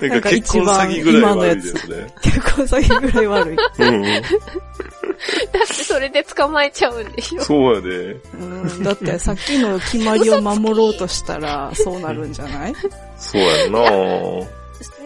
[0.00, 2.14] なんんかか結婚詐欺ぐらい悪いですね。
[2.22, 3.56] 結構詐欺ぐらい悪い。
[3.78, 4.04] うんうん。
[4.06, 4.20] あ。
[4.20, 7.42] だってそれで捕まえちゃうんでしょ。
[7.42, 7.88] そうやで。
[8.34, 12.74] うん、だってさっきの決まりを守ろうとしたら、そうなるんじゃない？
[13.18, 13.80] そうやんな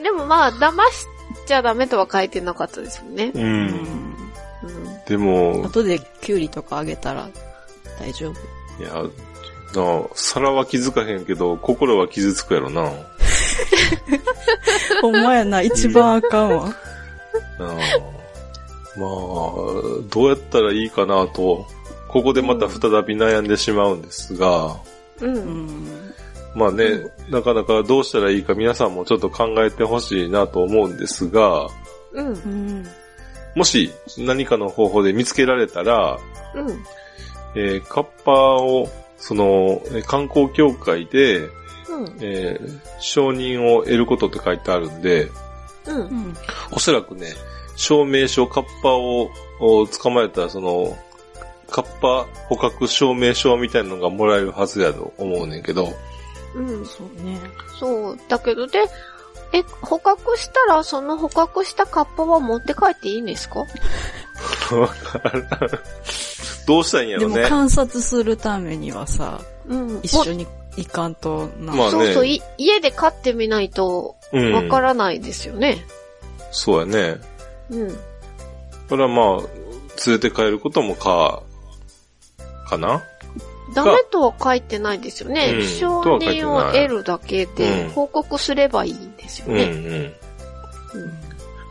[0.03, 1.07] でもまあ、騙し
[1.47, 3.31] ちゃダメとは書いてなかったですよね。
[3.35, 4.12] うん。
[5.13, 7.29] でも、後でキュウリとかあげたら
[8.01, 8.83] 大丈夫。
[8.83, 8.95] いや、
[9.75, 12.91] なあ、皿は気づかへんけど、心は傷つくやろな。
[15.03, 16.65] ほんまやな、一番あかんわ。
[16.65, 16.75] な
[17.67, 17.69] あ
[18.97, 19.09] まあ、
[20.09, 21.67] どうやったらいいかなと、
[22.09, 24.75] ここでまた再び悩んでしまうんですが、
[25.21, 25.27] う。
[25.27, 26.15] うんん。
[26.55, 31.69] まあね、うなかなかどうしたらいいか皆さんもちょっと考えてほしいなと思うんですが、
[32.13, 32.29] うん。
[32.29, 32.87] うん。
[33.55, 36.19] もし何かの方法で見つけられたら、
[36.55, 36.85] うん。
[37.55, 38.89] えーカッパを、
[39.19, 41.51] その、えー観光協会で、うん。
[42.21, 45.31] えー承認を得ることって書いてあるんで、
[45.87, 46.03] うんう。
[46.05, 46.37] ん。
[46.71, 47.35] おそらくね、
[47.77, 49.31] 証明書、カッパを
[49.61, 50.97] を捕まえたら、その、
[51.71, 55.93] カッパ捕獲証明書みたいなのがもらえるはずやと思うねんけど、
[56.55, 56.85] うん。
[56.87, 57.39] そうね。
[57.79, 58.19] そう。
[58.29, 58.81] だけど、で、
[59.53, 63.61] え、捕獲したら、その捕獲したカッパは持って帰っていいんですか？
[63.61, 65.49] わからん
[66.67, 67.49] どうしたらいいんやでもろね。
[67.49, 70.01] 観察するためにはさ、うん。
[70.03, 70.47] 一緒に
[70.77, 71.75] 行かんとな。
[71.75, 74.53] まあねそうそう、い家で飼ってみないと、うん。
[74.53, 75.85] わからないですよね。
[76.51, 77.21] そうやね。
[77.71, 77.99] うん。
[78.89, 79.49] これはまあ、
[80.07, 81.43] 連れて帰ることもか、
[82.69, 83.03] かな？
[83.75, 85.53] ダメとは書いてないですよね。
[85.55, 89.65] うん承認を得るだけでうん報告すればいいんですようんうね。
[90.07, 90.13] ん。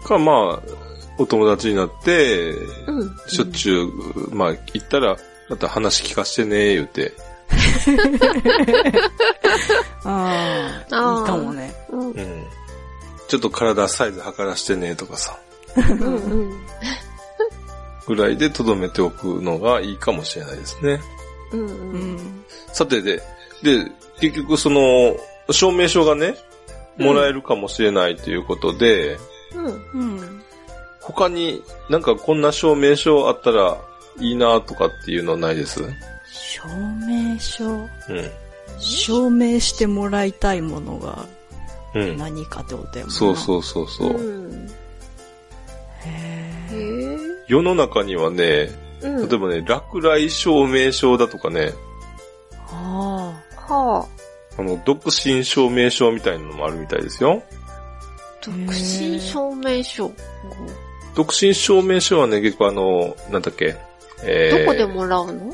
[0.03, 0.59] か、まあ、
[1.17, 2.51] お友達になって、
[2.87, 3.15] うん。
[3.27, 5.15] しょっちゅう、まあ、行ったら、
[5.49, 7.13] また話聞かしてね、言うて。
[10.03, 11.73] ああ、いいかもね。
[11.89, 11.99] うん。
[11.99, 12.11] うん。
[12.11, 12.43] うん。
[13.27, 15.37] ちょっと体サイズ測らしてね、とかさ。
[15.75, 16.61] うん。
[18.07, 20.99] ぐらいで留めておくのがいいかもしれないですね。
[21.51, 22.15] うんううん。
[22.15, 22.45] ん。
[22.73, 23.17] さてで、
[23.63, 25.15] で、結局その、
[25.49, 26.35] 証明書がね、
[26.97, 29.17] もらえるかもしれないということで、
[29.55, 29.65] うん。
[29.65, 30.43] うん。
[31.01, 33.77] 他になんかこんな証明書あったら
[34.19, 35.81] いいなとかっていうのないです？
[35.81, 35.95] うん。
[36.31, 36.61] 証
[37.07, 37.89] 明書？
[38.79, 41.25] 証明してもらいたいものが
[41.95, 42.17] うん。
[42.17, 43.17] 何かってことやもんな。
[43.17, 44.15] そうそうそうそう。
[44.15, 44.69] うん。
[46.05, 46.09] へ
[46.71, 47.17] へえ。
[47.47, 48.69] 世の中にはね、
[49.01, 49.29] うん。
[49.29, 52.73] 例えばね、落雷証明書だとかね、ー。
[52.73, 54.07] はは
[54.57, 54.61] あ。
[54.61, 57.41] あの、独身証明書みたいなのもあるみたいですよ。
[58.41, 60.11] 独身証明書？
[61.15, 63.75] 独身証明書はね、結構あの、なんだっけ、
[64.23, 65.53] えーどこでもらうの？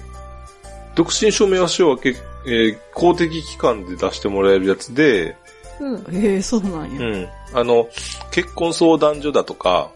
[0.95, 5.35] 独身証明書はけ、えー公的機関で出してもらえるやつで、
[5.79, 6.01] うんあ。。
[6.11, 7.01] ええそうなんや。
[7.01, 7.27] うん。
[7.53, 7.87] あの、
[8.31, 9.91] 結婚相談所だとか、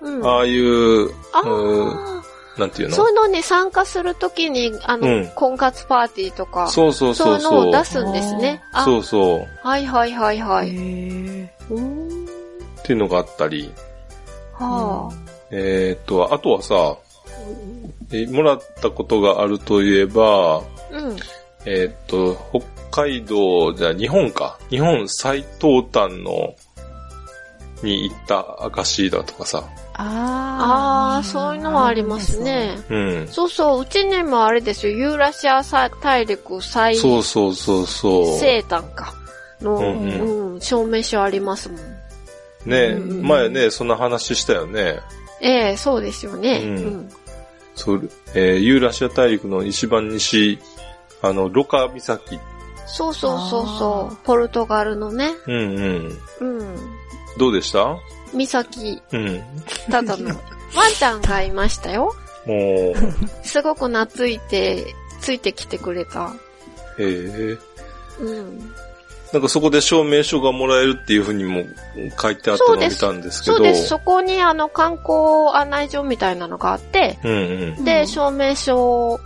[0.00, 0.26] うん。
[0.26, 2.22] ああいう、あう。
[2.58, 2.96] なんていうの？
[2.96, 7.68] そういうのに参加するときに、あの、うん婚活パーティーとか、そうそうそういうのそうそう。
[7.68, 8.62] を出すんですね。
[8.72, 9.48] あそうそう。
[9.62, 10.70] はいはいはいはへい。
[10.70, 11.54] え。
[11.70, 12.26] うーん。
[12.26, 13.72] っていうのがあったり、
[14.54, 15.12] は
[15.50, 16.96] えーっと、あとはさ、
[18.12, 20.62] えーもらったことがあるといえば、あ。
[20.92, 21.16] うん。
[21.64, 22.36] えーっと、
[22.90, 24.58] 北海道、じゃあ日本か。
[24.70, 26.54] 日本最東端の、
[27.86, 29.64] に行った証だとかさ。
[29.94, 32.76] あああ、そういうのはありますね。。
[32.90, 33.28] うん。
[33.28, 35.62] そうそう、うちにもあれですよ、ユーラシア
[36.02, 38.24] 大陸最そうそうそうそう。
[38.38, 39.14] 西端か。
[39.62, 41.78] の、ううんん、証明書ありますもん。
[42.70, 45.00] ね、うん前ね、そんな話したよね。
[45.40, 46.60] ええそうですよね。
[46.62, 47.10] ううんん。
[47.74, 50.58] そう、えーユーラシア大陸の一番西、
[51.22, 52.20] あの、ロカ岬。
[52.86, 54.16] そうそうそうそあう。
[54.24, 55.30] ポルトガルのね。
[55.46, 55.54] うん
[56.40, 56.58] うん。
[56.58, 56.76] うん。
[57.38, 57.96] どうでした？
[58.32, 59.42] 岬、うん。
[59.90, 60.28] ただの。
[60.74, 62.14] ワンちゃんがいましたよ。
[62.44, 66.32] もう、すごく懐いて、ついてきてくれた。
[66.98, 67.58] へえ。
[68.20, 68.72] うん。
[69.32, 71.64] なんかそこで証明書がもらえるっていうふうにも
[72.20, 73.56] 書いてあったのを見たんですけど。
[73.56, 73.88] そうです。
[73.88, 77.34] そこにあの観光案内所みたいなのがあって、うんう
[77.80, 77.84] ん。
[77.84, 79.18] で、うん証明書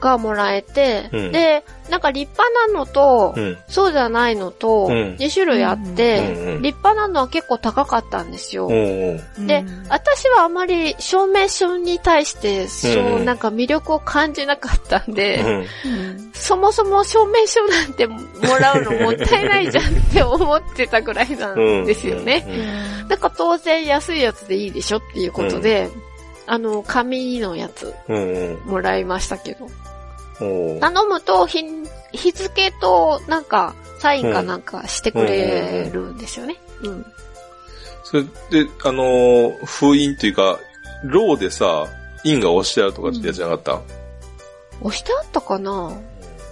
[0.00, 1.32] がもらえて、うん。
[1.32, 3.58] で、なんか立派なのと、うん。
[3.68, 5.16] そうじゃないのと、うん。
[5.18, 8.68] 2種類あって、うんうん立派なのは結構高かったんですよ。
[8.68, 9.86] でうん。
[9.88, 15.48] 私はあまり証明書に対して、そうう、んなんか魅力を感じなかったんで、うん。
[15.48, 18.18] うんそもそも証明書なんても
[18.60, 22.44] らうのもったいないじゃんって思ってたぐらいなんですよね。
[23.08, 25.88] だから当然安いやつでいいでしょっていうことで、
[26.46, 28.60] あの、紙のやつうんうん。
[28.66, 29.68] もらいましたけど。
[30.40, 31.64] おう頼むと日、
[32.12, 36.56] 日付となんか、サインかなんかしてくれるんですよね。
[36.82, 37.06] うん。
[38.02, 40.58] それで、あのー封印っていうか、
[41.04, 41.86] ローでさ、
[42.24, 43.80] 印が押してあるとかってやつじゃなかっ
[44.80, 45.90] 押してあったかな？
[45.90, 45.96] た、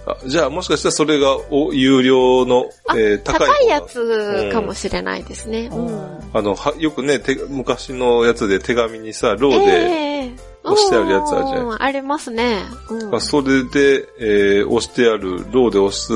[0.05, 5.69] あじゃあもしかしたらそれがお有料の、あえー高い高いやつかもしれないですね。
[5.71, 10.31] ううんんあの、は、よくね、手昔のやつで手紙にさ、ローで、ええ
[10.65, 12.63] 押してあるやつあるじゃんうんありますね。
[12.89, 16.13] うんまあ、それで、えー押してある、ローで押す、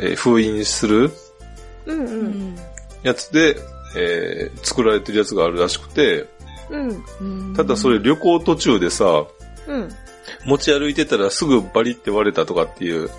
[0.00, 1.10] えー封印する
[1.86, 2.08] うんう。
[2.08, 2.56] うんん
[3.02, 3.56] やつで、
[3.96, 6.26] えー作られてるやつがあるらしくて、
[6.70, 7.04] うん。
[7.20, 9.04] うんただそれ旅行途中でさ、
[9.68, 9.88] うん。
[10.44, 13.10] 持ち歩いてたらすぐバリって割れたとかっていう、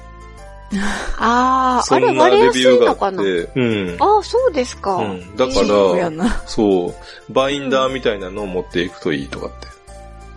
[1.17, 3.21] ああ、あれ割れやすいのかな？
[3.21, 3.95] うん。
[3.99, 4.95] ああ、そうですか。
[4.95, 5.35] うん。
[5.35, 5.61] だか
[5.99, 6.43] ら、な。
[6.47, 6.95] そ
[7.29, 9.67] う、バインダーみたいなのを持っていくといいとかって。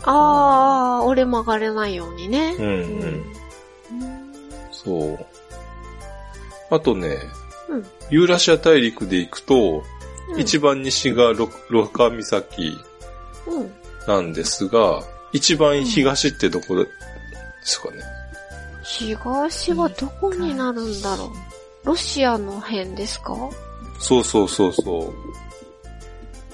[0.05, 2.55] ああ、折れ曲がれないようにね。
[2.59, 3.25] うんうん。
[4.73, 5.27] そう。
[6.71, 7.19] あとね、
[7.69, 9.83] うんユーラシア大陸で行くと、
[10.31, 12.79] うん一番西がロロカ岬
[13.47, 13.73] うん。
[14.07, 15.03] なんですが、
[15.37, 16.87] 一番東ってどこで
[17.63, 17.97] すかね？
[18.83, 21.31] 東はどこになるんだろう？
[21.85, 23.37] ロシアの辺ですか？
[24.01, 25.15] そうそうそうそう。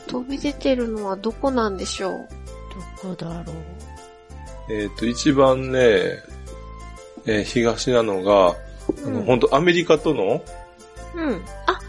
[0.07, 2.29] 飛び出てるのはどこなんでしょう？
[3.03, 3.57] どこだろう？
[4.73, 5.79] えっ、と、一番ね、
[7.27, 10.43] えー東なのが、あのうん本当アメリカとの、
[11.15, 11.43] うん。
[11.67, 11.81] あ、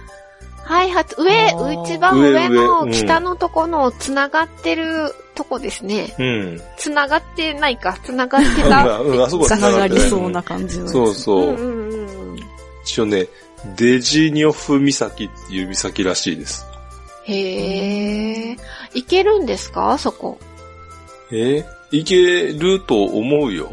[0.63, 6.13] はいはい、上、一番上の北のとこの繋がってるとこですね。
[6.19, 6.61] うん。
[6.77, 8.99] 繋がってないか、繋がってあた。
[9.01, 10.87] うんあそこはつながりそうな感じの。
[10.87, 11.39] そうそう。
[11.49, 12.39] うんうんうん。
[12.85, 13.27] 一応ね、
[13.75, 16.65] デジニョフ岬っていう岬らしいです。
[17.25, 18.57] へえ。
[18.93, 20.37] 行けるんですかそこ？
[21.31, 21.65] え？
[21.91, 22.17] ーいけ
[22.53, 23.71] ると思うよ。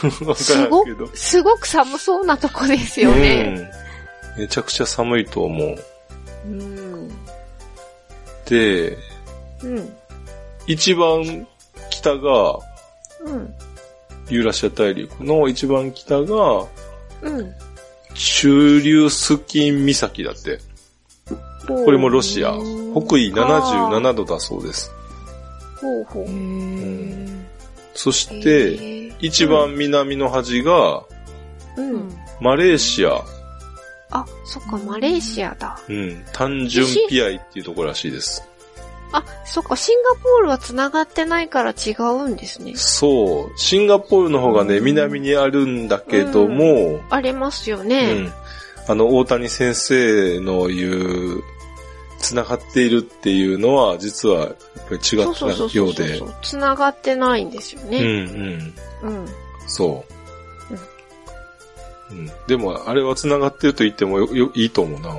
[0.36, 0.84] すご。
[0.84, 3.68] く、すごく寒そうなとこですよね。
[4.36, 4.42] うん。
[4.42, 5.76] めちゃくちゃ寒いと思う。
[6.46, 7.08] うん。
[8.46, 8.96] で、
[9.62, 9.96] うん。
[10.68, 11.48] 一番
[11.90, 12.58] 北が、
[13.24, 13.54] うん。
[14.28, 16.66] ユーラシア大陸の一番北が、
[17.22, 17.54] うん。
[18.14, 20.60] 中流スキン岬だって。
[21.66, 22.52] これもロシア。
[22.52, 24.92] 北緯77度だそうです。
[25.80, 26.26] ほうほう。
[27.94, 31.02] そして、一番南の端が、
[31.76, 32.12] うん。
[32.40, 33.22] マレーシア、
[34.10, 35.78] あ、そっか、マレーシアだ。
[35.88, 38.47] うん、単純ピアイっていうところらしいです。
[39.12, 42.74] あ、そっか、シンガポールは繋がってないから違うんですね。
[42.76, 43.58] そう。
[43.58, 48.12] シンガポールの方がね、南にあるんだけども、ありますようね。
[48.24, 48.32] ん。
[48.86, 51.42] あの、大谷先生の言う、
[52.18, 54.56] 繋がっているっていうのは、実は、やっぱ
[54.90, 55.46] り違った
[55.78, 56.20] ようで。
[56.42, 58.00] 繋がってないんですようん、ね。
[58.00, 58.74] うん。
[59.02, 59.28] うん。
[59.66, 60.04] そ
[62.10, 62.14] う。
[62.14, 62.30] うん。
[62.46, 65.14] でも、あれは繋がってると言ってもよ、よ、いいと思うな。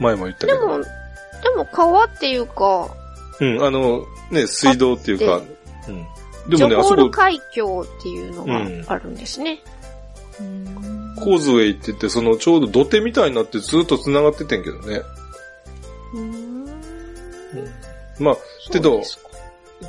[0.00, 0.60] 前も言ったけど。
[0.60, 0.84] でも、
[1.44, 2.88] でも川っていうか、
[3.40, 5.42] うん、あの、ね、水道っていうか、
[5.88, 6.06] うん。
[6.48, 8.44] でもね、ジョあそール海峡っていうの
[8.86, 9.62] があるんですね。
[11.16, 15.02] コーズウェイって言って、その、ちょうど土手みたいになってずっと繋がっててんけどね。
[16.14, 16.64] うーん。
[18.18, 18.36] まあ、
[18.72, 19.24] けどそうですか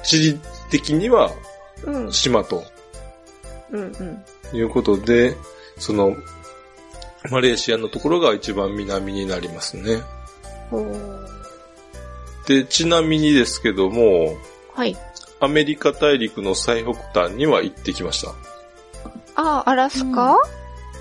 [0.04, 0.40] 地理
[0.70, 1.32] 的には
[1.84, 2.64] うん、島と
[3.72, 4.58] うん、うん。
[4.58, 5.36] いうことで、
[5.78, 6.16] その、
[7.32, 10.02] マレーシアのところが一番南になりますね。
[10.70, 11.35] ほう
[12.48, 14.36] で、ちなみにですけども、
[14.74, 14.96] はい。
[15.40, 18.34] アメリカ大陸の最北端には行ってきました。
[19.36, 20.38] あ、アラスカ、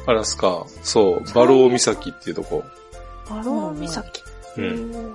[0.07, 2.65] アラスカ、そう、バロー岬っていうとこ。
[3.31, 4.23] バロー岬？
[4.59, 5.15] うん。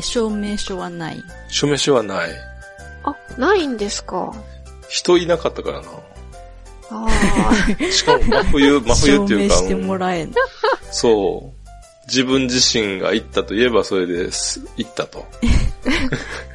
[0.00, 1.22] 証明書はない。
[1.48, 2.30] 署名書はない。
[3.04, 4.32] あ、ないんですか？
[4.88, 5.88] 人いなかったからな。
[6.92, 7.06] あ
[7.92, 10.32] しかも真冬、真冬証っていうか、明してもうんらえん。
[10.90, 11.59] そう。
[12.10, 14.60] 自分自身が行ったといえばそれです。
[14.76, 15.24] 行ったと。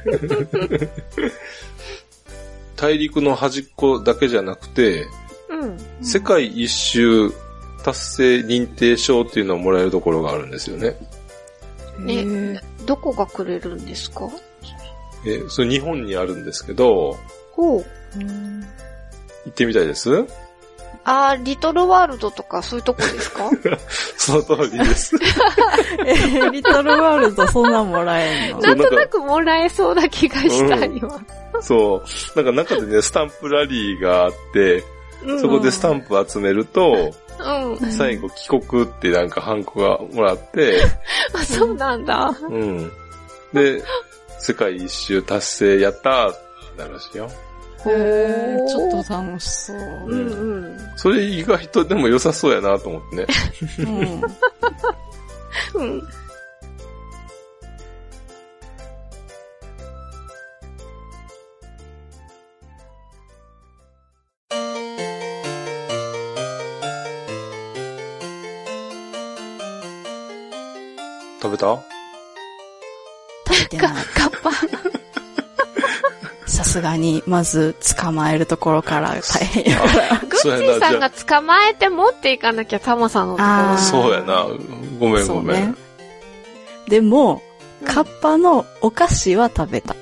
[2.76, 5.06] 大陸の端っこだけじゃなくて、
[5.50, 5.54] あ。
[5.54, 5.78] うん。
[6.04, 7.30] 世界一周
[7.82, 10.94] 達成認定証っていうのをもらえるところがあるんですよね。
[12.00, 14.28] ねへーどこがくれるんですか？
[15.26, 17.16] え、それ日本にあるんですけど、
[17.52, 17.84] ほう。
[18.16, 18.60] うん
[19.46, 20.10] 行ってみたいです？
[21.08, 23.48] あー、リトルワールドとかそういうとこですか？
[24.18, 25.14] その通りです。
[26.04, 28.60] えーリトルワールドそんなんもらえんの？
[28.60, 31.20] なんとなくもらえそうな気がした、うん今。
[31.62, 32.42] そう。
[32.42, 34.82] なんか中でね、スタンプラリーがあって、
[35.24, 37.90] うんそこでスタンプ集めると、うん。
[37.92, 40.82] 最後帰国ってなんかハンコがもらって、
[41.32, 42.34] あ、そうなんだ。
[42.50, 42.92] うん。
[43.52, 43.82] で、
[44.38, 46.36] 世界一周達成やったーっ
[46.76, 47.30] てなるらしいよ。
[47.90, 49.76] へーちょっと楽しそう。
[49.76, 49.80] う
[50.14, 50.32] んう
[50.66, 50.76] ん。
[50.96, 53.26] それ意外とでも良さそうやなと思ってね。
[53.80, 53.86] うん。
[55.80, 56.02] うん。
[71.42, 71.78] 食べた？
[73.46, 73.88] 食べてない。
[74.14, 74.50] カッパ。
[76.76, 80.18] さすがに、まず捕まえるところから大変やから。
[80.28, 83.78] グッチーさんが捕まえて持っていかなきゃタマさんのところ。
[83.78, 84.46] そうやな。
[85.00, 85.70] ごめんごめん。
[85.70, 85.74] ね
[86.88, 87.34] でも、
[87.80, 89.94] うんカッパのお菓子は食べた。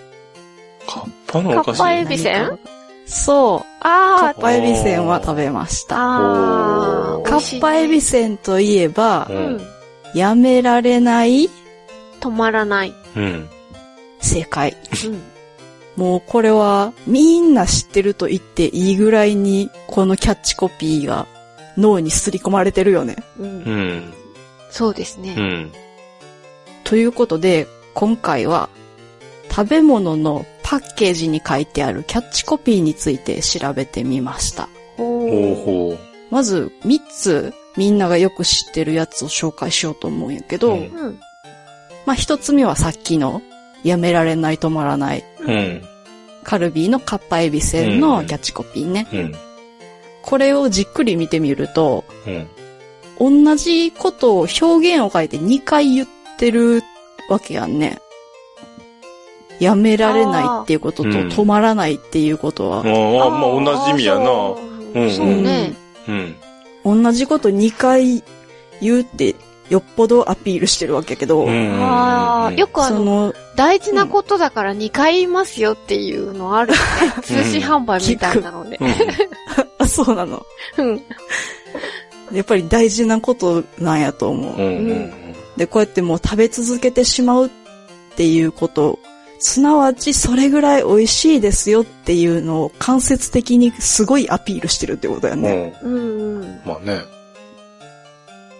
[0.86, 2.58] カッパのお菓子カッパエビせん
[3.04, 3.82] そう。
[3.82, 5.96] カあッパエビせんは食べましー、た。
[7.28, 9.60] カッパエビせんといえばう、うんん。
[10.14, 11.50] やめられない
[12.20, 12.94] 止まらない。
[13.16, 13.48] うん。
[14.20, 14.76] 正解。
[15.06, 15.22] うん。
[15.96, 21.26] もうこれはみんな知ってると言っていいぐらいにこのキャッチコピーが
[21.76, 23.16] 脳にすり込まれてるよね。
[23.38, 23.46] うん。
[23.46, 24.14] うん。
[24.70, 25.34] そうですね。
[25.36, 25.72] うん。
[26.82, 28.68] ということで今回は
[29.50, 34.68] 食べ物のパッケージに書いてあるキャッチコピーについて調べてみました。
[34.96, 35.98] ほほうほう。
[36.30, 41.20] まず3つみんながよく知ってるやつを紹介しようと思うんやけど、うんうん。
[42.06, 43.42] まあ1つ目はさっきの
[43.84, 45.82] やめられない止まらないうん。
[46.42, 49.06] カルビーのカッパエビせんのキャッチコピーね。
[49.12, 49.34] うん。
[50.22, 53.44] これをじっくり見てみると、うん。
[53.44, 56.08] 同じことを表現を書いて2回言っ
[56.38, 56.82] てる
[57.28, 58.00] わけやんね。
[59.60, 64.24] やめられないっていうことと止まらないっていうことは、ああ、まあ同じ意味やな。
[64.24, 64.58] そ
[64.92, 65.74] うね。
[66.84, 67.02] うん。
[67.02, 68.22] 同じこと2回
[68.80, 69.34] 言うって
[69.70, 71.82] よっぽどアピールしてるわけやけど、うん。
[71.82, 76.78] ああ、よくあの、その、大事なことだから2回言いますよっていうのあるよ
[77.16, 77.22] ね。
[77.22, 78.78] 通信販売みたいなので。
[78.80, 78.88] うん。
[79.78, 80.44] あ、そうなの。
[80.78, 81.02] うん。
[82.32, 85.12] やっぱり大事なことなんやと思う。
[85.56, 87.50] で、こうやってもう食べ続けてしまうっ
[88.16, 88.98] ていうこと
[89.38, 95.78] すなわちそれぐらい美味しいですよっていうのを間接的にすごいアピールしてるってことだよね。
[95.82, 95.92] うん。
[95.92, 96.60] うんうん。
[96.64, 97.13] まあね。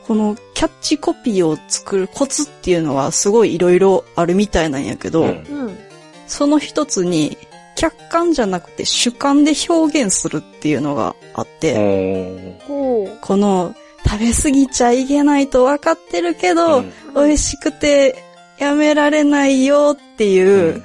[0.07, 5.31] このキャッチコピーを作るコツっていうのはすごいいろいろあるみたいなんやけど、うんう
[5.71, 5.79] ん。
[6.27, 7.39] その一つに
[7.77, 12.59] 客観じゃなくて主観で表現するっていうのがあって。
[12.67, 13.75] この
[14.07, 18.23] 食べ過ぎちゃいけないと分かってるけど、うん美味しくて
[18.59, 20.83] やめられないよっていう、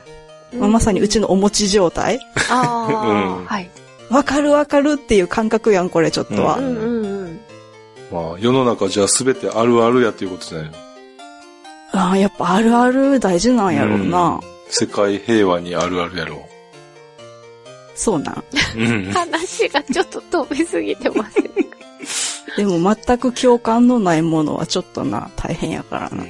[0.53, 2.19] まあ、まさにうちのお餅状態？
[2.49, 3.69] あうんあ、はい。
[4.09, 6.57] わかるわかるっていう感覚やん、これちょっとは。
[6.57, 7.18] うんうんうん。
[8.11, 10.71] まあ、世の中じゃ全てあるあるやっていうことじゃない
[11.91, 14.39] ああ、やっぱあるある大事なんやろうな。
[14.69, 16.47] 世界平和にあるあるやろ
[17.95, 18.43] そうなん。
[18.75, 18.79] う。
[18.79, 19.11] うん。
[19.11, 21.51] 話がちょっと飛びすぎてませんか
[22.57, 26.23] でも全く共感のないものはちょっとな、大変やからな。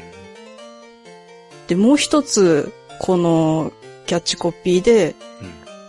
[1.67, 3.71] で、もう一つ、この
[4.05, 5.15] キャッチコピーで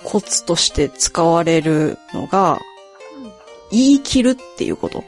[0.04, 2.60] コツとして使われるのが、
[3.70, 5.04] 言い切るっていうこと。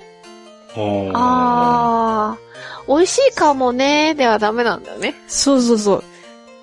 [0.76, 1.16] うん。
[1.16, 2.38] あああ、
[2.88, 5.14] 美味しいかもね、ではダメなんだよね。
[5.28, 6.04] そうそうそう。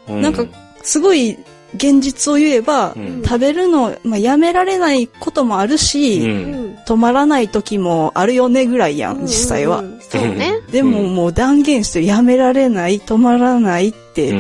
[0.10, 0.12] あ。
[0.14, 0.46] なんか
[0.84, 1.38] すごい
[1.76, 5.78] 現実を言えば、うん食べるの、まあ、やめられないこともあるう。
[5.78, 6.76] し、うんん。
[6.88, 9.80] 止まらない時もあるよねぐらいやん、実際は。
[9.80, 10.02] うんうんうん。
[10.02, 10.54] そうね。
[10.72, 14.32] でももう断言してやめられない、止まらないっうて。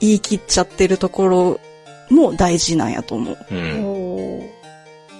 [0.00, 1.60] 言い切っちゃってるところ
[2.08, 3.36] も大事なんやと思う。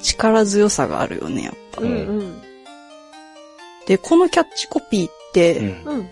[0.03, 1.83] 力強さがあるよね、やっぱ。
[1.83, 2.20] うんうん。
[3.87, 5.95] で、このキャッチコピーって、うん。
[5.95, 6.11] うん。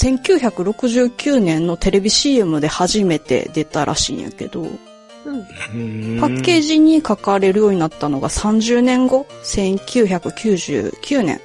[0.00, 6.20] 1969年のテレビ CM で初めて出たらしいんやけど、うん。
[6.20, 11.40] パッケージに書かれるようになったのが30年後、1999年。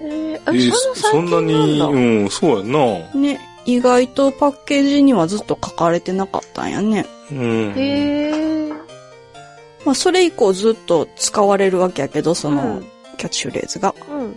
[0.00, 1.80] えー、えーえそんなそ最んなに。
[1.80, 3.14] うん、そうやんな。
[3.14, 7.04] ね、意外とパッケージにはずっと書かれてなかったんやね。
[7.32, 7.72] うん。
[7.76, 8.74] へー。
[9.84, 12.86] まあ、それ以降ずっと使われるわけやけど、そのうん
[13.18, 13.94] キャッチフレーズが。
[14.10, 14.36] うん。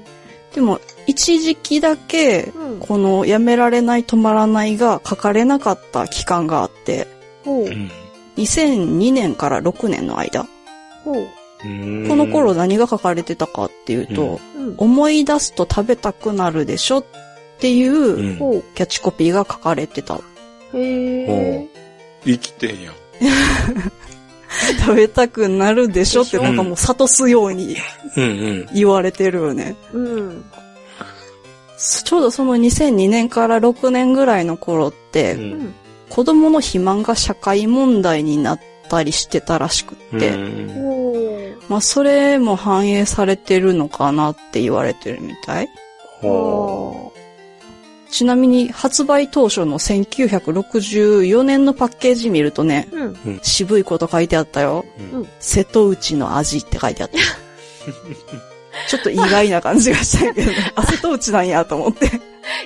[0.53, 2.79] でも、一時期だけ、うん。
[2.79, 7.07] このやめられない止まらないが書かれなかった期間があって、
[7.45, 7.69] ほうう。
[7.69, 7.89] ん。
[8.37, 10.45] 2002年から6年の間。
[11.05, 11.27] こ
[11.63, 14.75] の頃、何が書かれてたかっていうと、うん。
[14.77, 17.05] 思い出すと食べたくなるでしょっ
[17.59, 18.37] ていう。
[18.75, 20.19] キャッチコピーが書かれてた。
[20.73, 21.67] へー。
[22.25, 22.93] 生きてんやん。
[24.79, 27.77] 食べたくなるでしょってなんかもう諭すように
[28.17, 28.69] うんうん。
[28.73, 29.75] 言われてるよね。
[29.93, 30.43] うん。
[31.77, 35.39] ちょうどその2002年から6年ぐらいの頃って、う。
[35.39, 35.75] うんん。
[36.09, 41.57] 子供の肥満が社会問題になったりしてたらしくって、うん。
[41.69, 45.69] まあそれも反映されてるのかなって言われてるみたい。
[46.21, 47.10] ほ
[48.11, 53.39] ちなみに発売当初の1964年のパッケージ見るとね、うん。
[53.41, 54.85] 渋いこと書いてあったよ。
[55.13, 57.17] ううん瀬戸内の味って書いてあった。
[58.89, 62.11] ちょっと意外な感じがしたけど、 あ、瀬戸内なんやと思って。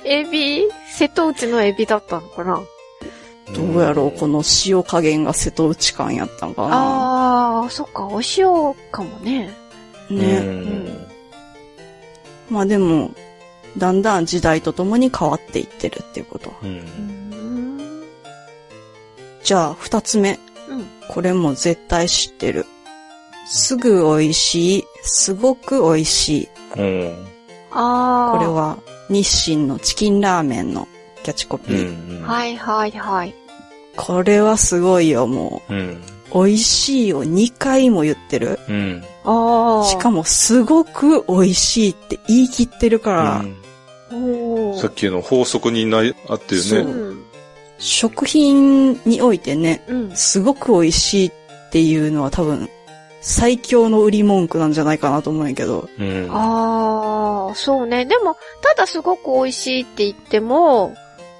[0.04, 2.60] エビ、瀬戸内のエビだったのかな？
[3.54, 6.68] どうやろう、この塩加減が瀬戸内感やったんかな。
[6.72, 9.54] ああ、そっか、お塩かもね。
[10.10, 10.18] うん。
[10.18, 10.40] ね。
[10.40, 11.06] ん
[12.50, 13.12] まあでも、
[13.78, 16.52] だんだん時代とともに変わっていってるっていうこと。
[16.62, 16.68] うん。
[16.70, 18.02] うん。
[19.42, 20.38] じゃあ、二つ目。
[20.68, 20.86] うん。
[21.08, 22.66] これも絶対知ってる。
[23.46, 26.48] すぐ美味しい、すごく美味しい。
[26.76, 27.26] うん。
[27.70, 28.38] ああ。
[28.38, 28.48] これ。
[28.48, 30.88] は日清のチキンラーメンの
[31.22, 32.20] キャッチコピうー。
[32.20, 32.22] ん。
[32.22, 33.34] はいはいはい。
[33.96, 36.02] これはすごいよ、もうん。
[36.32, 36.44] う。
[36.46, 38.58] 美味しいを2回も言ってる。
[38.68, 39.02] うん。
[39.84, 43.55] しかもすごく美味しいって言い切ってるから、も、おー
[44.78, 45.98] さっきの法則にな、
[46.28, 46.60] あってね。
[46.78, 47.24] うん。
[47.78, 50.16] 食品においてね、うん。
[50.16, 51.32] すごく美味しいっ
[51.70, 52.68] ていうのは多分、
[53.20, 55.88] 最強の売り文句なんじゃないかなと思うんやけど。
[55.98, 56.28] うん。
[56.30, 58.04] ああ、そうね。
[58.04, 60.94] でも、ただすごく美味しいって言っても、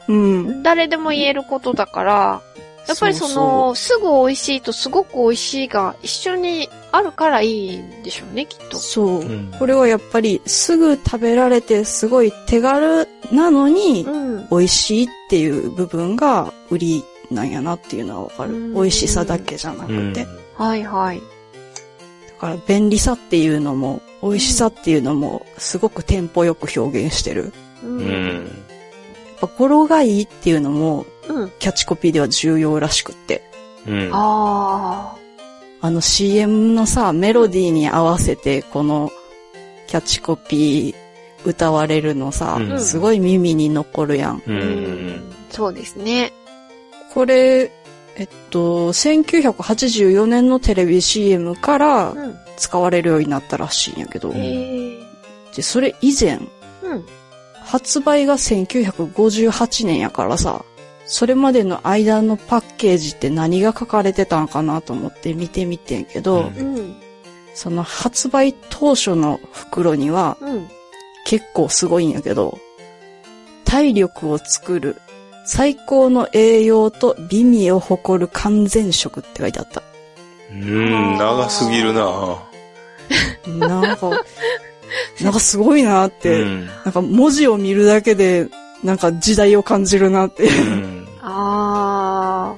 [0.08, 0.62] うん。
[0.62, 2.42] 誰でも言えることだから、
[2.88, 8.78] やっぱりその、すぐ美味しいとすごく美味しいが一緒にあるからいいんでしょうね、きっと。
[8.78, 9.20] そう。
[9.20, 14.48] うんこれはやっぱりすぐ食べられてすごい手軽なのにうん。
[14.50, 18.52] 美味しいっていう部分が売りなんやなっていうのはわかる。
[18.54, 20.12] うん美味しさだけじゃなうん。
[20.12, 20.24] くて。
[20.24, 20.30] だ
[20.64, 21.20] はいはい。
[22.38, 27.52] から便利さっていうのも美味しさっていうのもすごくテンポよく表現してる。
[27.82, 27.86] う。
[27.86, 28.44] うんん。
[28.44, 28.50] や
[29.36, 31.50] っぱ語呂がいいっていうのもうん。
[31.58, 33.42] キャッチコピーでは重要らしくって。
[33.86, 34.10] うん。
[34.12, 35.16] あ
[35.80, 39.12] あの CM のさ、メロディーに合わせてこの
[39.86, 44.42] キャッチコピー歌われるのさ、うんすごい耳に残るやん。
[44.46, 44.52] うあ。
[44.52, 45.32] ん。
[45.50, 46.32] そうですね。
[47.14, 47.70] これ
[48.18, 52.36] えっと、1984年のテレビ CM からうん。
[52.56, 54.98] 使われるようになったらしいんやけど、へえ。
[55.54, 56.38] で、それ以前、
[56.82, 57.04] うん。
[57.62, 60.64] 発売が1958年やからさ、
[61.06, 66.96] それまでの間のパッケージって何が書かれてたんかなと思って見てみてんけど、うんうん。
[67.54, 70.68] その発売当初の袋にはうん。
[71.26, 72.56] 結構すごいんやけど、
[73.64, 75.00] 体力を作る
[75.44, 79.82] 最高の栄養と美味を誇る完全食って書いてあった。
[80.52, 82.38] うん、長すぎるな
[83.46, 84.10] なんか、
[85.20, 86.66] なんかすごいなって、うん。
[86.66, 88.46] なんか文字を見るだけで、
[88.84, 90.44] なんか時代を感じるなって。
[90.44, 90.95] うん。
[91.28, 92.54] あ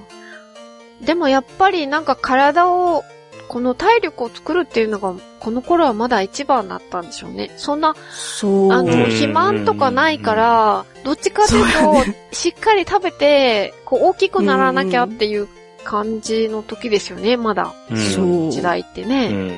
[1.03, 1.07] ー。
[1.07, 3.05] でもやっぱりなんか体を、
[3.49, 7.51] この体力を作るっていうのが、この頃はまだ一番だったんでしょうね。
[7.57, 8.73] そんな、そう。
[8.73, 11.65] あの、うん肥満とかないから、どっちかという
[12.05, 15.49] と、しっかり食べて、こう大きくならなきゃっていう
[15.85, 17.73] 感じの時ですよね、まだ。
[18.15, 19.29] そう時代ってうね。
[19.29, 19.57] ん。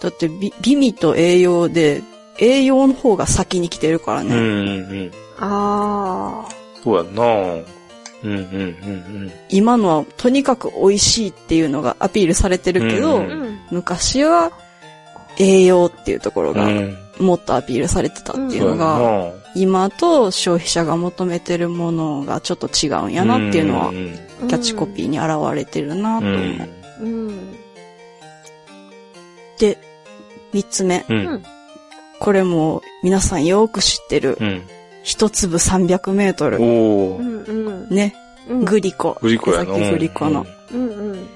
[0.00, 2.02] だって美、美味と栄養で、
[2.38, 4.28] 栄養の方が先に来てるからうん。
[4.28, 4.34] ね。
[4.36, 5.10] うん。
[5.38, 6.46] あ
[6.82, 7.22] そうやんな
[8.24, 8.32] うん。
[8.32, 8.38] うん。
[8.38, 8.40] う
[9.26, 9.32] ん。
[9.48, 13.28] 今のはとにかく美味しいっていうのがアピールされてるけど、うー。
[13.28, 13.60] うんん。
[13.70, 14.52] 昔は
[15.38, 16.98] 栄養っていうところがうん。
[17.18, 23.94] もっとアピールされてたっていうのが、な今と消費者が求めてるものがちょっと違うんやなっていうのは、ん
[24.48, 26.40] キャッチコピーに現れてるなと思う。
[27.00, 27.28] うん。
[27.28, 27.56] うん。
[29.58, 29.78] で、
[30.52, 31.04] 三つ目。
[31.08, 31.14] う。
[31.14, 31.42] うんん。
[32.18, 34.62] これも皆さんよく知ってる、うん。
[35.02, 36.58] 一粒300メートル。
[36.62, 37.20] お。
[37.90, 38.14] ね。
[38.48, 38.64] うん。
[38.64, 39.18] グリコ。
[39.20, 39.66] グリコやな。
[39.66, 40.46] さっきグリコの。
[40.72, 40.88] うん。
[40.88, 41.28] うん。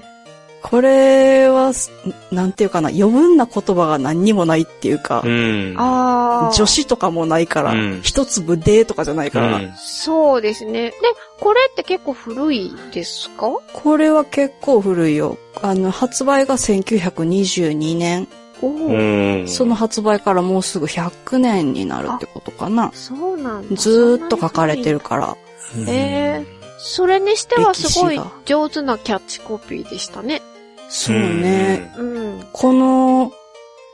[0.63, 1.91] これは、す
[2.31, 5.75] なんていうかな、余分な言葉が何にもないっていうかう、ん。
[5.77, 6.53] ああ。
[6.53, 10.89] 女子とかもないからうん、一粒でとかじゃないから、うんそうですね。
[10.89, 10.95] で、
[11.39, 13.49] これって結構古いですか？
[13.71, 15.37] これは結構古いよ。
[15.61, 18.27] あの、発売が1922年。
[18.61, 19.43] おうお。
[19.43, 19.47] ん。
[19.47, 22.91] その発売からもうすぐ100年になるってことかな。
[22.93, 23.75] そうなんだ。
[23.75, 25.37] ずーっと書かれてるから。
[25.75, 30.41] うんええそれにしてはすごい上手なキャッチコピーでしたね。
[30.89, 31.91] そうね。。
[31.97, 32.47] うん。
[32.53, 33.31] この、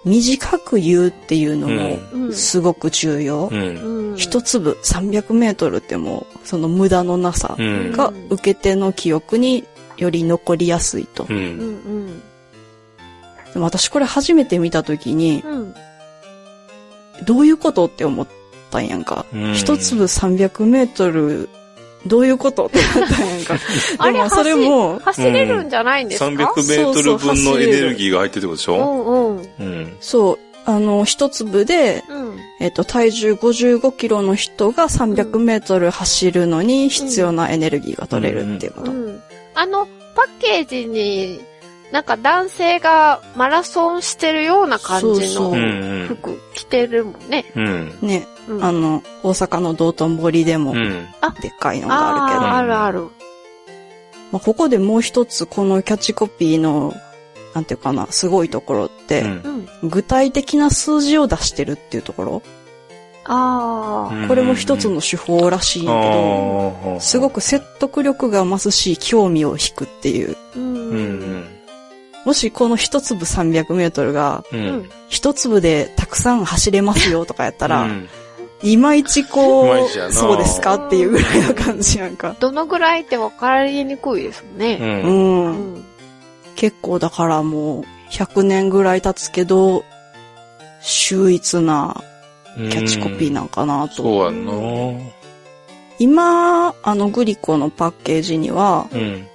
[0.05, 2.33] 短く言うっていうのも、うん。
[2.33, 3.55] すごく重要う。
[3.55, 4.11] ん。
[4.11, 4.17] うん。
[4.17, 7.91] 一粒300メートルってもう、その無駄のなさうん。
[7.93, 9.63] が受け手の記憶に
[9.97, 11.23] より残りやすいと。
[11.23, 11.33] う。
[11.33, 12.21] うんん。
[13.53, 15.75] でも私これ初めて見たときに、うん。
[17.25, 18.27] どういうことって思っ
[18.71, 19.25] たんやんか。
[19.33, 21.49] うん一粒300メートル、
[22.07, 23.55] どういうことって思ったんやんか。
[23.99, 28.77] あもそれも、走れるんじゃないんですか？300メートル分のエネルギーが入ってるってことでしうょ？
[28.77, 29.49] んうん。
[29.59, 29.97] うん。
[30.01, 32.37] そう、あの、一粒で、うん。
[32.59, 38.91] えっと、体重55キロの人が300メートル走るのに必要なエネルギーが取れるっていうこと。
[38.91, 39.21] うん。
[39.53, 41.39] あの、パッケージに、
[41.93, 46.07] なんか男性がマラソンしてるような感じそうの。
[46.07, 47.45] 服着てるもんね。
[47.55, 47.99] うん。
[48.01, 48.63] ね、うん。
[48.63, 51.07] あの、大阪の道頓堀でもう、ん。
[51.39, 53.03] でっかいのがあるけど、あるある。
[54.31, 56.95] まあ、ここでもう一つこのキャッチコピーの、
[57.53, 59.23] なんていうかな、すごいところって。
[59.83, 62.41] 具体的な数字を出してるっていうところ？
[63.25, 64.27] ああ。
[64.27, 66.97] これも一つの手法らしいけど。
[66.99, 70.35] すごく説得力が増すし、興味を引くっていう。
[70.55, 70.59] う。
[70.59, 71.41] うん。
[71.41, 71.52] ん。
[72.25, 74.43] もしこの一粒300メートルが。
[75.09, 78.09] 一粒でたくさん走れますよとかやったら、うん
[78.63, 82.35] いまいちこう、そうですかっていうぐらいの感じやんか。
[82.39, 84.57] どのぐらいって分かりにくいですもんう。
[84.57, 84.77] ね。
[84.81, 85.03] うん。
[85.03, 85.83] うんん。
[86.55, 89.83] 結構だからもう、100年ぐらい経つけど、
[90.81, 92.01] 秀逸な
[92.55, 93.95] キャッチコピーなんかなと。
[93.95, 94.53] そうやんな。
[95.99, 99.27] 今、あのグリコのパッケージには、うん。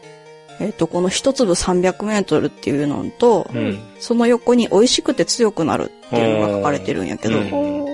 [0.60, 3.78] えっ、と、この一粒300メートルっていうのと、うん。
[3.98, 7.88] その横に美味しくて強くなるっていうのが書かれてるんやけど、うん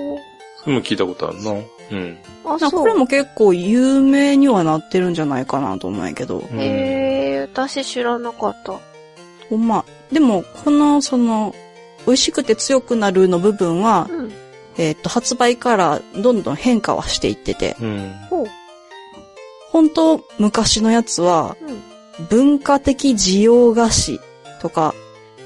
[0.65, 1.51] それも聞いたことあるな。
[1.53, 1.55] う
[1.95, 2.19] ん。
[2.47, 2.71] あ、そう。
[2.71, 8.81] これも結構有名にはなってるんじゃないかなと思うんやけど、うんへえ、私知らなかった。
[9.51, 9.85] ほんま。
[10.11, 11.55] でも、この、その、
[12.07, 14.33] 美味しくて強くなるの部分は、うん。
[14.79, 18.13] えっ、と、発売からどんどん変化はしていってて、うん。
[19.71, 21.94] 本当昔のやつは、うん。
[22.31, 24.21] 文化的需要菓子
[24.61, 24.95] とか、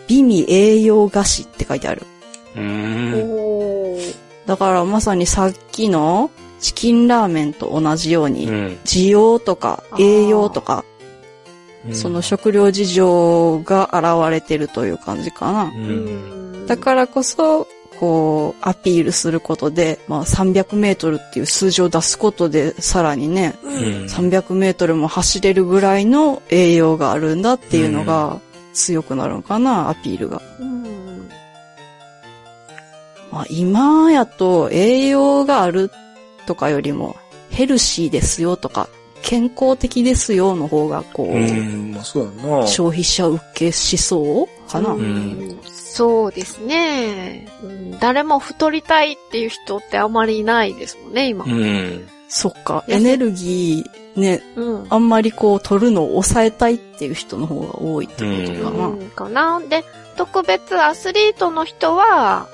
[0.07, 2.03] 美味栄養菓子って書いてある。
[2.57, 3.99] うん。
[4.47, 8.79] だからまさにさっきのチキンラーメンと同じように、うん。
[8.85, 10.85] 需要とか栄養とか、
[11.93, 15.73] その食料事情が現れてるという感じかな。
[16.67, 17.67] だからこそ、
[17.99, 23.73] こう、アピールすることで、まあ300メートルっていう数字を出すことで、さらにね、うん。
[24.05, 28.39] 300メートルも走れるぐらいの栄養があるんだっていうのが
[28.73, 30.41] 強くなるのかな、アピールが。
[30.61, 31.29] うん。
[33.33, 35.91] まあ今やと栄養がある
[36.47, 37.17] とかよりも
[37.51, 38.89] ヘルシーですよとか
[39.23, 42.67] 健康的ですよの方がこう、うん、まあそうやな。
[42.67, 44.91] 消費者受けしそうかな。
[44.91, 45.59] うん
[45.99, 47.99] そうですね、うん。
[47.99, 51.45] 誰も太りたいっていう人ってあまりいないですもんね、今。
[51.45, 52.07] うん。
[52.29, 52.85] そっか。
[52.87, 54.87] エネルギーね、うん。
[54.91, 58.87] あんまりこう取るのを抑えたいっていう人の方が多いってことかな。
[58.87, 59.61] うんかな。
[59.61, 59.85] で、
[60.17, 62.49] 特別アスリートの人は、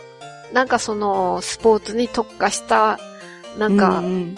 [0.55, 2.99] なんかその、スポーツに特化した、
[3.59, 4.37] なんかう、ん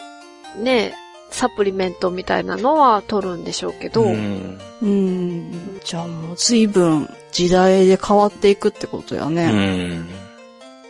[0.59, 0.95] ね、
[1.37, 4.59] サプリメントみたいなのは取るんでしょうけど、うん。
[4.83, 5.81] うん、うん。
[5.85, 9.51] じゃあもう随分時代で変わっていくってことやうね。
[9.51, 10.09] ん。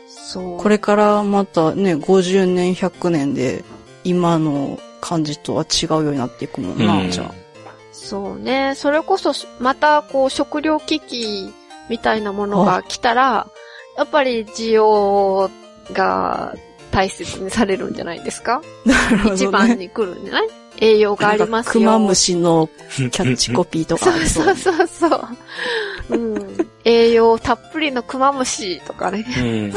[0.09, 0.59] そう。
[0.59, 3.65] これからまたね、50年、100年で
[4.05, 7.35] 今の感じとは違うようになっていくもんな、うんじゃあ。
[7.91, 8.75] そうね。
[8.77, 11.53] それこそ、また、こう、食料危機
[11.91, 13.49] みたいなものが来たら、
[13.97, 15.51] やっぱり需要
[15.93, 16.55] が
[16.97, 20.49] 大切にされるんじゃないですか、なるほどね一番に来るんじゃない？
[20.79, 21.73] 栄養がありますよ。
[21.75, 25.29] クマムシのキャッチコピーとかそうそうそうそう。
[26.17, 26.71] うん。
[26.85, 29.27] 栄養たっぷりのクマムシとかね。
[29.39, 29.75] うん。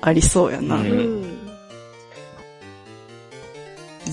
[0.00, 0.76] ありそうやな。
[0.76, 1.38] ううんん。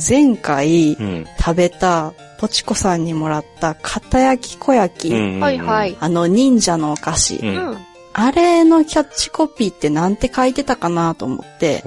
[0.10, 1.26] 前回うん。
[1.38, 5.96] 食べたポチコさんにもらった片焼き小焼き、うんはいはい。
[6.00, 7.46] あの忍者のお菓子、う。
[7.46, 7.78] うんん。
[8.14, 11.84] あれのキャッチコピーってなんて書いてたかなと思って、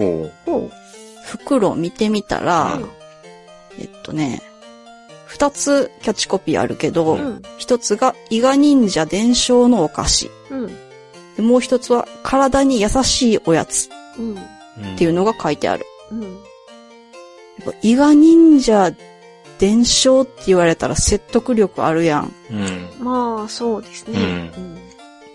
[1.24, 2.88] 袋を見てみたら、うん
[3.78, 4.42] えっとね、
[5.26, 7.16] 二つキャッチコピーあるけど、う。
[7.16, 7.42] うん。
[7.58, 10.30] 一つが伊賀忍者伝承のお菓子。
[10.50, 10.66] うん。
[11.36, 14.34] でもう一つは体に優しいおやつうん。
[14.34, 14.38] う。
[14.94, 15.84] っていうのが書いてある。
[17.82, 18.92] 伊賀忍者
[19.58, 22.32] 伝承って言われたら説得力あるやん。
[22.50, 23.04] うん。
[23.04, 24.52] まあ、そうですね。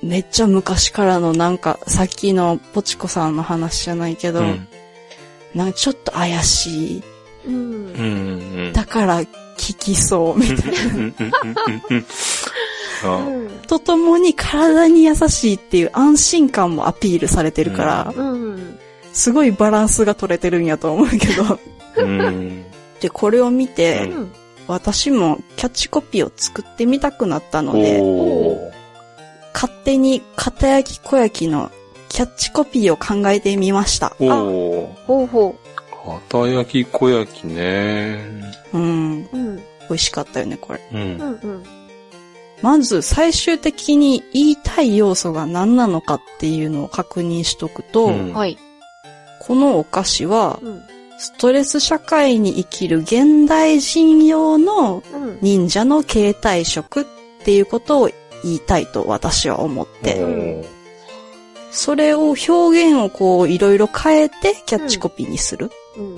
[0.04, 4.68] うんめっちゃ昔からのなんか、さっきのポチコさんの話じゃないけど、うん。
[5.54, 7.04] なんかちょっと怪しい。
[7.46, 7.56] うん。
[7.56, 8.74] うん。
[8.74, 9.22] だから
[9.58, 10.64] 聞きそう、みたいな。
[13.68, 18.80] とともに体に優しいっていう安心感もアピールされてるから、うん。
[19.12, 21.60] すごいバランスが取れてるんやと思うけど。
[21.98, 22.64] うん。
[23.02, 24.32] で、これを見て、うん。
[24.68, 28.79] 私もキャッチコピーを作ってみたくなったので。
[29.62, 31.70] 勝手に片焼き小焼きの
[32.08, 34.16] キャッチコピーを考えてみました。
[34.18, 34.94] おー。
[35.04, 35.54] ほうほ
[36.30, 38.24] 片焼き小焼きね。
[38.72, 39.24] うん。
[39.24, 39.30] う。
[39.34, 39.56] うん。
[39.58, 40.80] 美味しかったよね、これ。
[40.94, 40.96] う。
[40.96, 41.20] うんん。
[41.20, 41.64] うん。
[42.62, 48.58] まず最終的に言いたい要素が何なのかっていうのを確認しとくと、うんはい。
[49.42, 50.84] このお菓子はうん。
[51.18, 55.38] ストレス社会に生きる現代人用のうん。
[55.42, 57.06] 忍者の形態食っ
[57.44, 58.10] ていうことを
[58.44, 60.64] 言いたいと私は思って、
[61.72, 65.72] それを表現をこういろいろ変えてキャッチコピーにする。
[65.98, 66.16] うん。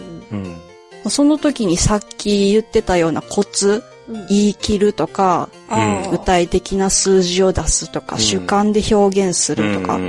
[1.04, 1.10] うん。
[1.10, 4.28] その時にさっき言ってたようなコツ、うん。
[4.28, 10.00] 言い切るとか、うん具体的な数字を出すとか、うん主観で表現するとか。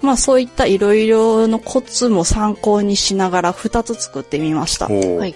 [0.00, 5.34] まあそういったいろいろのコツも参考にしながら2つ作ってみましたはい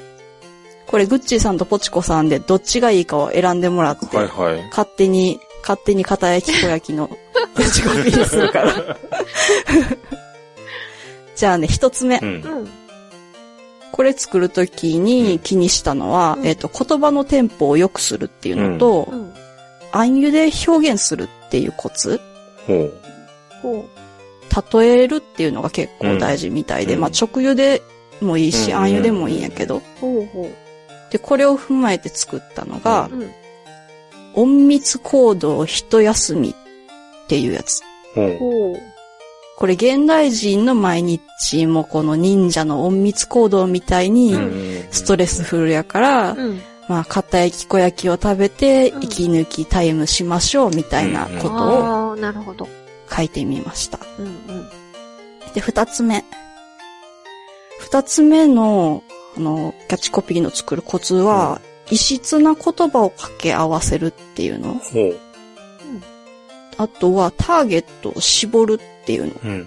[0.93, 4.63] これグッチーさんとポチコさんでどっちがいいかを選んでもらって、はいはい。
[4.69, 7.09] 勝手に、勝手に片焼き小焼きの
[7.57, 8.97] キャッチコピーにするから。
[11.35, 12.19] じゃあね、一つ目。
[12.19, 12.27] うん。
[12.27, 12.31] う
[12.65, 12.69] ん。
[13.91, 19.33] これ作るときに気にしたのは、うんえっ、と、言葉のテンポを良くするっていうのと、うん。
[19.93, 22.21] 暗喩で表現するっていうコツ、
[22.67, 22.93] ほう。
[23.61, 23.85] ほ
[24.73, 27.83] 例えるっていうのが結構大事みたいで、うんまあ直喩で
[28.21, 29.83] もいいし、うん暗喩でもいいんやけど、う。
[30.01, 30.51] ほうほ
[31.11, 33.31] で、これを踏まえて作ったのがう。、うん。
[34.37, 37.83] 隠密行動一休みっていうやつ。
[38.15, 38.93] ほう。
[39.57, 46.61] これ現代人の毎日もこの忍者の隠密行動みたいにうんストレスフルやから、うん。
[46.89, 52.69] まあ、片焼き小焼きを食べてうん息抜きタイムしましょうみたいなことをああ、なるほど。
[53.11, 54.01] 書いてみました。
[54.19, 54.69] うんうん。
[55.55, 56.25] で、二つ目。
[57.79, 59.03] 二つ目の、
[59.37, 61.61] あの、キャッチコピーの作るコツは、
[61.91, 64.75] 異質な言葉を掛け合わせるっていうの？
[64.75, 65.17] ほう。
[66.79, 69.33] あとは、ターゲットを絞るっていうの。
[69.45, 69.67] うん。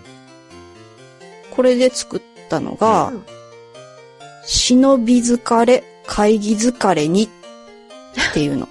[1.51, 3.25] これで作ったのが、うん
[4.47, 7.29] 忍び疲れ、会議疲れにっ
[8.33, 8.69] ていうの。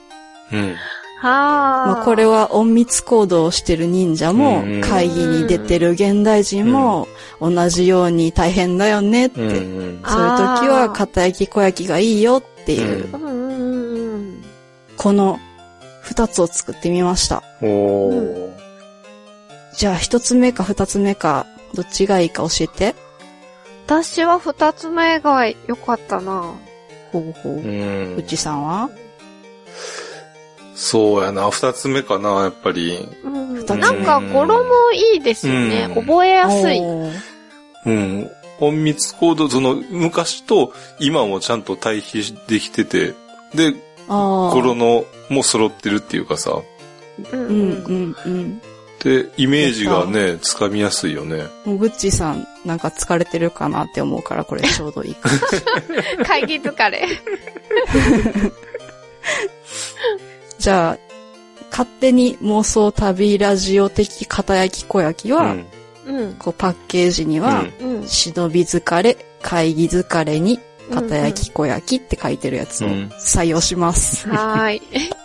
[0.53, 0.75] うん。
[1.21, 1.87] はあ。
[1.87, 7.09] まあ、これは隠密行動をしてる忍者もうん、会議に出てる現代人も、
[7.41, 9.41] 同じように大変だよねって。
[9.41, 9.55] うんうん。
[10.07, 10.31] そういう
[10.61, 13.24] 時は、片焼き小焼きがいいよっていう、うん
[15.05, 15.39] この
[16.01, 17.43] 二つを作ってみました。
[17.60, 18.52] おー。
[19.76, 21.44] じゃあ一つ目か二つ目か、
[21.74, 22.94] どっちがいいか教えて。
[23.85, 26.55] 私は二つ目が良かったな。
[27.12, 27.52] ほうほう。
[27.56, 28.89] うんうちさんは？
[30.74, 33.06] そうやな、二つ目かな、やっぱり。
[33.24, 35.86] うんなんか語呂もいいですよね。
[35.94, 36.78] うん覚えやすい。
[36.78, 38.31] うん。
[38.59, 43.12] 隠密行動、その、昔と今もちゃんと対比できてて、
[43.55, 43.74] で、
[44.09, 44.55] ああ。
[44.55, 46.62] 語呂のも揃ってるっていうかさ、
[47.32, 48.60] うんうんうん。
[49.05, 51.44] で、イメージがね、つかみやすいよね。
[51.64, 55.16] もうぐっちーさん、なんか疲れてるかなって思うから、これちょうどいい。
[56.24, 57.06] 会議疲れ。
[60.59, 60.98] じゃあ、
[61.70, 65.66] 勝手に妄想旅ラジオ的片焼き小焼きは、うん。
[66.06, 66.35] うん。
[66.35, 68.06] こうパッケージには、うん。
[68.06, 70.60] 忍び疲れ、会議疲れに、
[70.93, 74.28] 片焼き小焼きって書いてるやつをうん採用します。
[74.28, 74.82] はーい。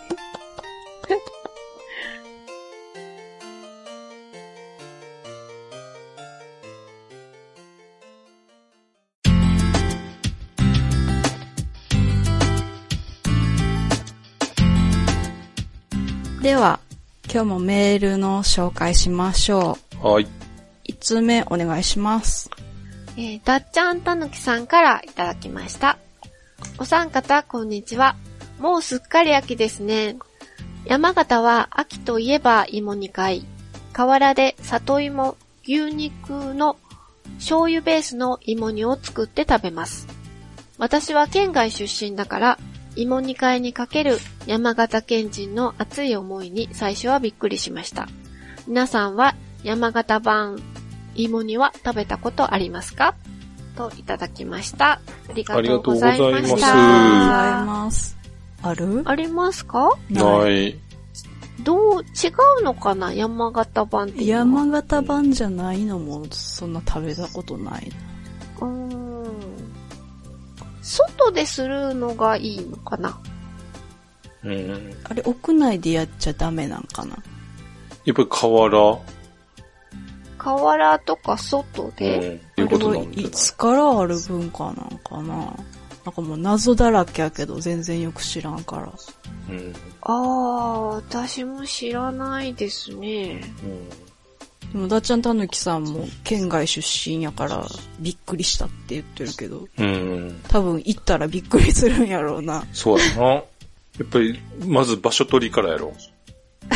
[16.42, 16.80] では、
[17.32, 20.06] 今日もメールの紹介しましょう。
[20.06, 20.26] はい。
[20.88, 22.50] 1通目お願いします。
[23.16, 25.98] えー、だっちゃんたぬきさんからいただきました。
[26.78, 28.16] お三方、こんにちは。
[28.58, 30.16] もうすっかり秋ですね。
[30.84, 33.44] 山形は秋といえば芋煮会。
[33.92, 36.76] 河原で里芋、牛肉の
[37.38, 40.06] 醤油ベースの芋煮を作って食べます。
[40.78, 42.58] 私は県外出身だから、
[42.96, 48.08] 芋煮会にかける山形県人の熱い思いに最初はびっくりしました。
[48.66, 50.62] 皆さんは山形版
[51.14, 53.14] 芋煮は食べたことありますか？
[53.76, 55.00] といただきました。
[55.28, 56.36] ありがとうございました。
[56.36, 58.16] ありがとうございます。
[58.62, 59.02] ある？
[59.06, 59.90] ありますか？
[60.10, 60.76] ない。
[61.62, 62.04] どう、違
[62.60, 63.12] うのかな？
[63.12, 64.38] 山形版っていうのは。
[64.38, 67.92] 山形版じゃないのも、そんな食べたことない
[68.60, 68.66] な。
[68.66, 69.30] うーん。
[70.82, 73.20] 外でするのがいいのかな？
[74.42, 74.96] うん。
[75.04, 77.16] あれ、屋内でやっちゃダメなんかな？
[78.06, 78.98] やっぱり河原
[80.42, 81.94] 河原とか外うん。
[81.96, 85.54] で、いうこいはいつからある文化なんかな？
[86.04, 88.90] なんかもう謎だらけやけど全然よく知らんから。
[89.50, 89.74] うん。
[90.00, 93.42] ああ、私も知らないですね。
[94.72, 97.66] でも、だっちゃんたぬきさんも県外出身やから
[97.98, 99.84] びっくりしたって言ってるけど、うん。
[99.84, 99.88] う
[100.30, 100.40] ん。
[100.48, 102.64] 多分行ったらびっくりするんやろうな。
[102.72, 103.24] そうやな。
[103.26, 103.42] や
[104.02, 105.92] っぱり、まず場所取りからやろ。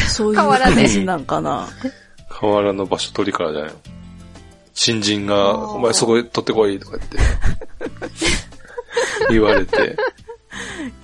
[0.08, 1.68] そういう河原で感じなんかな。
[2.40, 3.76] 河原の場所取りからじゃないの？
[4.74, 7.18] 新人が、お前そこへ取ってこいとか言って。
[9.30, 9.96] 言われて。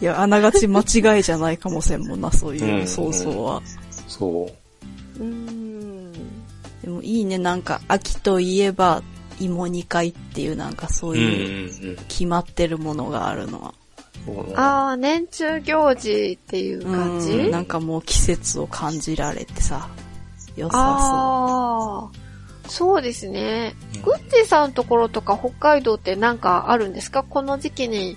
[0.01, 3.62] いや、あながち間違いじゃないかもせんもんな、そういうう、んそうそうは。
[4.09, 4.51] そ
[5.19, 5.23] う。
[5.23, 6.12] うーん。
[6.82, 9.02] でもいいね、なんか、秋といえば、
[9.39, 11.97] 芋煮会っていうなんかそういううん。
[12.09, 13.74] 決まってるものがあるのは。
[14.57, 17.32] ああ、年中行事っていう感じ？
[17.32, 19.89] うんなんかもう季節を感じられてさ、
[20.56, 23.74] 良さああ、そうですね。
[23.94, 27.22] うんグッチさんのところとか北海道ってなんかあるんですか？
[27.22, 28.16] この時期に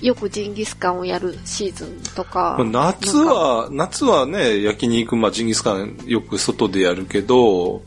[0.00, 2.56] よくジンギスカンをやるシーズンとか。
[2.56, 7.82] まあ夏は、夏はね、焼肉、まあジンギスカンよく外でやるけど、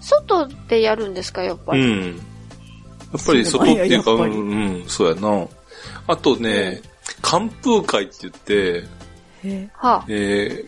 [0.00, 1.80] 外でやるんですかやっぱり？
[1.80, 2.16] うん。
[2.16, 5.48] やっぱり外っていうか、そううん、うん、そうやな。
[6.06, 6.82] あとね、
[7.22, 8.84] 寒風会って言って、
[9.42, 10.66] へはあ、え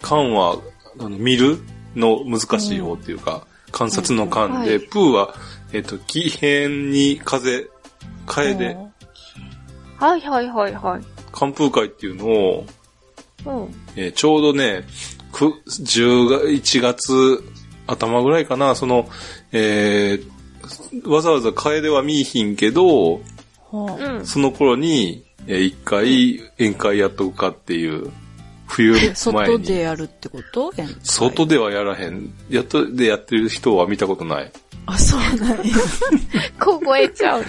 [0.00, 0.56] ー、寒は、
[1.00, 1.58] あの、見る
[1.96, 5.34] の難しい方っていうか、観察の寒で、うんはいプーは、
[5.72, 7.68] えっ、と、気変に風、
[8.26, 8.76] カエデ、
[9.98, 11.02] はいはいはいはい。
[11.32, 12.66] 寒風会っていうのを、
[13.46, 13.74] うん。
[13.96, 14.84] えーちょうどね、
[15.32, 17.44] く、10が、1月
[17.86, 19.08] 頭ぐらいかな、その、
[19.52, 20.40] えー
[21.08, 23.20] わざわざカエデは見いひんけど、は
[23.72, 24.26] あうん。
[24.26, 28.10] その頃に、えー一回宴会やっとくかっていう、
[28.70, 29.64] 冬え前外に。
[29.64, 30.72] でやるってこと？
[31.02, 32.32] 外ではやらへん。
[32.48, 34.52] やっとでやってる人は見たことない。
[34.86, 35.74] あ、そうなんや。
[36.58, 37.44] 凍えちゃう。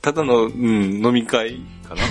[0.00, 2.02] ただの、うん、飲み会かな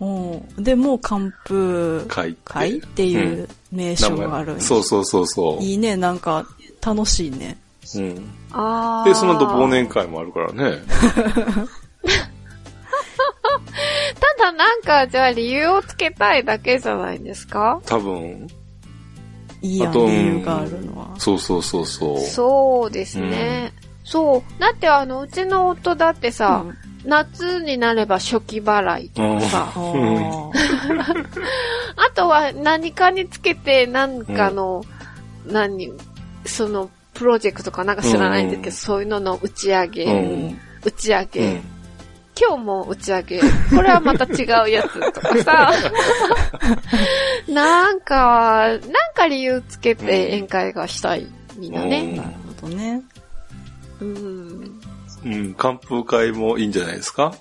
[0.00, 2.38] うんでも、寒風会って。
[2.44, 5.62] 会っていう名称があるんやそうそうそうそう。
[5.62, 6.46] いいね、なんか、
[6.84, 7.58] 楽しいね。
[7.96, 8.30] うん。
[8.52, 9.08] ああ。
[9.08, 10.78] で、その後忘年会もあるからね。
[14.52, 17.80] なんか、じゃあ理由をつけたいだけじゃないですか？
[17.86, 18.46] 多分。
[19.60, 21.14] いいやん、あと理由があるのは。
[21.18, 22.20] そうそうそうそう。
[22.20, 23.72] そうですね。
[24.04, 24.60] そう。
[24.60, 29.72] だってあの、うちの夫だってさ、うん夏になれば初期払いとかさ、
[31.96, 34.82] あ とは何かにつけて何かの、
[35.46, 35.92] 何、
[36.44, 41.60] その、プロジェクトかなんか知らないんですけど、うんそういうのの打ち上げ、うん打ち上げ、うん
[42.40, 43.40] 今日も打ち上げ、
[43.74, 45.72] これはまた違うやつとかさ、
[47.48, 48.80] なんか、なん
[49.14, 52.16] か理由つけて宴会がしたい、みんなね。
[52.16, 52.28] なる
[52.60, 53.02] ほどね。
[54.00, 54.80] うん。
[55.24, 57.34] うん、寒風会もいいんじゃないですか？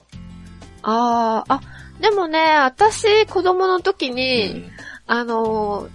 [0.82, 1.61] ああ、あ、
[2.02, 4.72] でもね、私、子供の時うに、ん。
[5.06, 5.88] あの、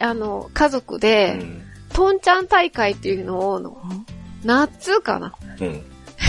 [0.00, 1.62] あの、家族うで、ん。
[1.92, 3.78] トンちゃん大会っていうのを、
[4.44, 5.82] 夏かなうん。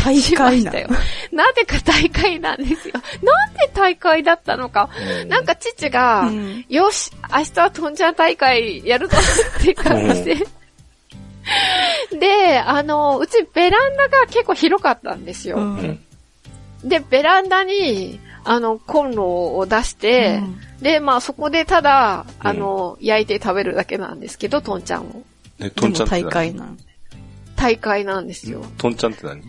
[0.08, 0.88] 大会なしたよ。
[1.32, 2.94] なぜか大会なんですよ。
[3.22, 4.90] なんで大会だったのか。
[5.28, 9.18] なんか父が、うんよし、明日はトンちゃん大会やるぞ
[9.60, 10.36] って感じで。
[12.20, 15.58] で、あの、うちベランダが結構広かったんですよ。
[15.58, 16.90] うんうん。
[16.90, 20.42] で、ベランダに、あの、コンロを出して、
[20.82, 25.24] で、まあそこでただ、あの、焼いて食べるだけなんですけど、トンちゃんを。
[25.60, 26.24] ね、でもトンちゃんって何？
[26.24, 26.78] 大会なん。
[27.56, 28.64] 大会なんですよ。
[28.78, 29.42] トンちゃんって何？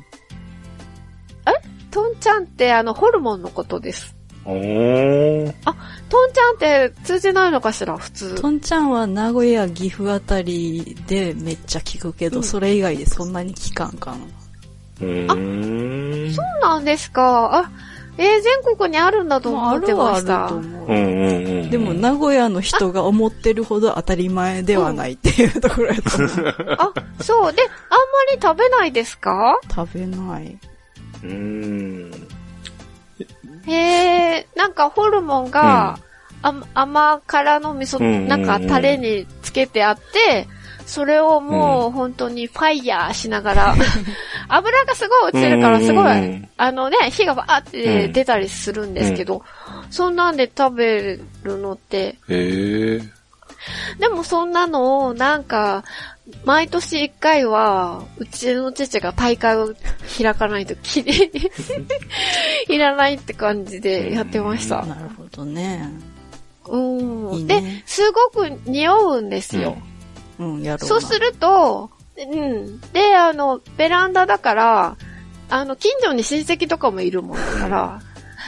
[1.91, 4.15] トンちゃんってあの、ホルモンのことです。
[4.45, 5.53] おー。
[6.09, 8.35] トンちゃんって通じないのかしら、普通。
[8.41, 14.17] トンちゃんは名古屋、岐阜あたりでめっちゃ聞くけど、うんそれ以外でそんなに聞かんかな。
[15.01, 16.33] うーん。
[16.35, 17.59] そうなんですか。
[17.65, 17.71] あ、
[18.17, 18.27] えー
[18.65, 20.43] 全国にあるんだとまあ、あ思ってるはあました。
[20.45, 21.71] ると思う。
[21.71, 26.55] でも、名古屋の人が思ってるほど当たり前ではないっていうところやと思う。
[26.79, 26.93] あ、
[27.23, 27.53] そう。
[27.53, 27.73] で、あんま
[28.35, 30.59] り食べないですか食べない。
[31.23, 32.29] うーん。
[33.67, 35.99] へえ、なんかホルモンが、
[36.43, 40.47] あ甘辛の味噌、うんうんうんなんかタレにつけてあって、
[40.87, 43.75] それをもう本当にファイヤーしながら、
[44.49, 49.43] 油がすごい落ちるからすごいうんうんうん、あのね、火がバーって出たりするんですけど、
[49.91, 53.01] そんなんで食べるのって、へえ。
[53.99, 55.85] でもそんなのをなんか、
[56.45, 59.75] 毎年一回は、うちの父が大会を
[60.23, 61.51] 開かないときれいに
[62.75, 64.83] いらないって感じでやってました。
[64.83, 65.89] なるほどね。
[66.67, 67.35] うん。
[67.35, 69.77] いいねで、すごく匂うんですよ。
[70.39, 70.87] うん、やろうな。
[70.87, 72.81] そうすると、うん。
[72.93, 74.97] で、あの、ベランダだから、
[75.51, 78.01] あの、近所に親戚とかもいるもんだから、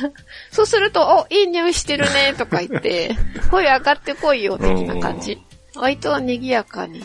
[0.51, 3.17] そうすると、お、いい匂いしてるね、とか言って、
[3.51, 5.41] 声上がってこいよ、的な感じ。
[5.75, 7.03] 割と賑やかに。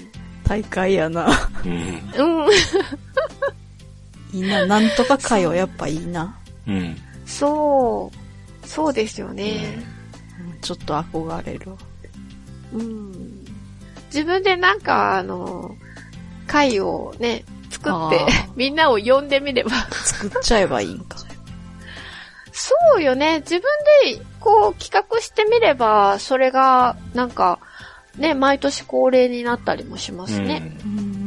[0.48, 1.28] 大会やな。
[1.66, 2.48] うん。
[4.34, 4.40] うん。
[4.40, 4.66] いいな。
[4.66, 6.38] なんとか会はやっぱいいな。
[6.68, 6.98] うん。
[7.26, 8.12] そ
[8.64, 8.68] う。
[8.68, 9.78] そうですよね。
[9.90, 9.96] うん
[10.66, 11.78] ちょっと憧れるわ。
[12.74, 13.46] うん。
[14.08, 15.76] 自分でなんか、あの、
[16.48, 18.28] 会をね、作あってー、
[18.58, 19.70] みんなを呼んでみれば。
[19.92, 21.18] 作っちゃえばいいんか。
[22.52, 23.40] そうよね。
[23.40, 23.62] 自分
[24.06, 27.60] で、こう、企画してみれば、それが、なんか、
[28.18, 30.80] ね、毎年恒例になったりもしますね。
[30.84, 30.98] うん。
[30.98, 31.25] うん。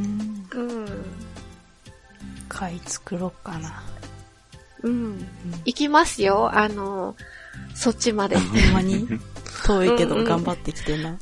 [2.59, 3.85] 会作ろうかな。
[4.82, 5.28] うん。
[5.64, 6.51] 行きますよ。
[6.52, 7.14] あの、
[7.74, 8.36] そっちまで。
[8.36, 9.06] ほんまに？
[9.64, 11.18] 遠いけど頑張ってきてな。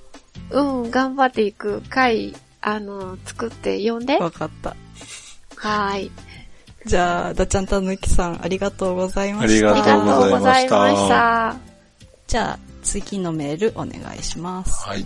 [0.51, 4.17] うん、頑張っていく会、あの、作って呼んで。
[4.17, 4.71] わかった。
[5.57, 6.13] はーい。
[6.87, 9.73] じゃあ、ダチャンタヌキさん、ありがとうございました。
[9.73, 11.57] ありありがとうごがとうござざいました。
[12.29, 14.89] じゃあ、次のメールお願いします。
[14.89, 15.05] はい。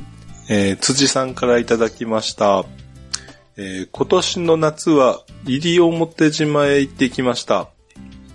[0.48, 2.64] えー、辻さんからいただきました。
[3.56, 7.68] えー、今年の夏は西表島へ行ってきました。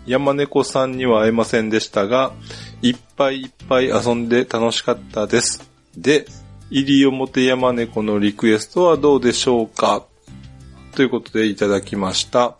[0.05, 2.33] 山猫さんには会えませんでしたが、
[2.81, 5.67] いっぱいいっぱい遊んで楽しかったです。
[5.97, 6.27] で、
[6.69, 10.05] 西表山猫のリクエストはどうでしょうか？
[10.93, 12.55] ということでいただきました。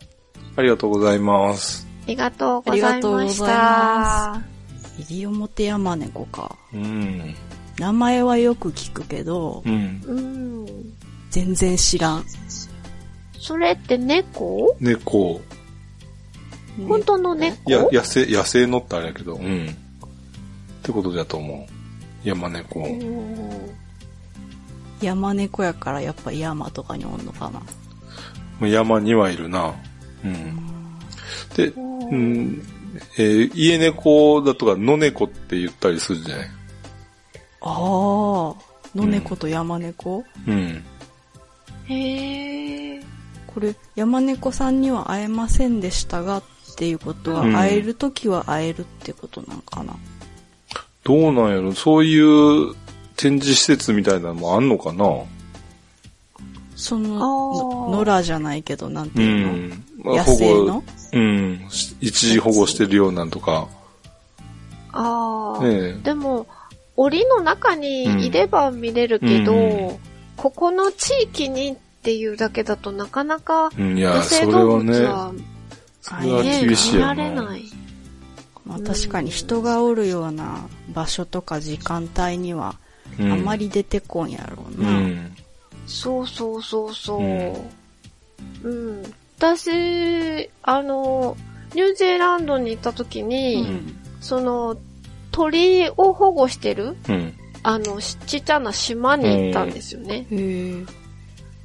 [0.56, 1.86] ありがとうございます。
[2.04, 4.42] ありがとうございましありがとうございた。
[4.98, 6.56] 西表山猫か。
[6.72, 7.34] うん。
[7.78, 10.02] 名前はよく聞くけど、うん。
[10.06, 10.95] うん。
[11.36, 12.24] 全然知らん。
[13.38, 14.74] それって猫？
[14.80, 15.38] 猫。
[16.88, 17.70] 本当の猫？
[17.70, 19.66] いや、野生、野生のってあれやけど、うん。
[19.66, 19.72] っ
[20.82, 21.68] てことだと思
[22.24, 22.26] う。
[22.26, 22.80] 山猫。
[22.80, 23.76] うん
[25.02, 27.50] 山猫やからやっぱ山とかにおんのか
[28.58, 28.66] な。
[28.66, 29.74] 山にはいるな。
[30.24, 30.58] うん。
[31.54, 32.62] で、うん、
[33.18, 36.46] えー家猫だとか野猫って言ったりするじゃない？
[36.46, 36.54] あ
[37.60, 38.54] あ、
[38.94, 40.82] 野猫と山猫、うん。
[41.88, 43.02] へえ。
[43.46, 46.42] これ、山猫さんには会えませんでしたがっ
[46.76, 49.96] ていうことは、うん会えるときは会えるってことなんかな？
[51.04, 51.72] どうなんやろ？
[51.72, 52.74] そういう
[53.16, 55.04] 展示施設みたいなのもあんのかな？
[56.74, 59.70] そあの、ーの野良じゃないけど、なんてういうの、ん。
[60.02, 61.66] ま野あ保護生のうん。
[61.70, 63.68] し一時保護してるようなんとか。
[64.92, 66.46] ああ、ねでも、
[66.96, 69.98] 檻の中にいれば見れるけど、うん
[70.36, 75.34] ここの地域にっていうだけだとなかなか野それ生動物はね、は
[76.00, 77.22] それはね、厳しい見らよな。
[77.22, 77.64] れない。
[78.64, 82.76] まあ確かに人がおるような場所とか時間帯には、
[83.18, 84.90] うんあまり出てこんやろううな。
[85.00, 85.36] ん。
[85.86, 87.22] そうそうそうそう。
[87.22, 89.02] ううん。
[89.38, 91.36] 私、あの、
[91.74, 94.76] ニュージーランドに行った時に、うんその、
[95.30, 97.34] 鳥を保護してる、うん。
[97.66, 100.26] あの、ちっちゃな島に行ったんですよね。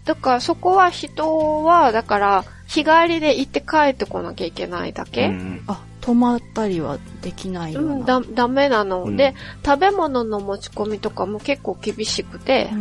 [0.03, 5.31] だからそこは人は、だから、日帰りで行って帰ってこなきゃいけないだけ、
[5.67, 8.19] あ、泊まったりはできないよう、うんな。
[8.19, 9.17] だ、ダメなの、うん。
[9.17, 12.75] で、食べ物の持ち込みとかも結構厳しくて、う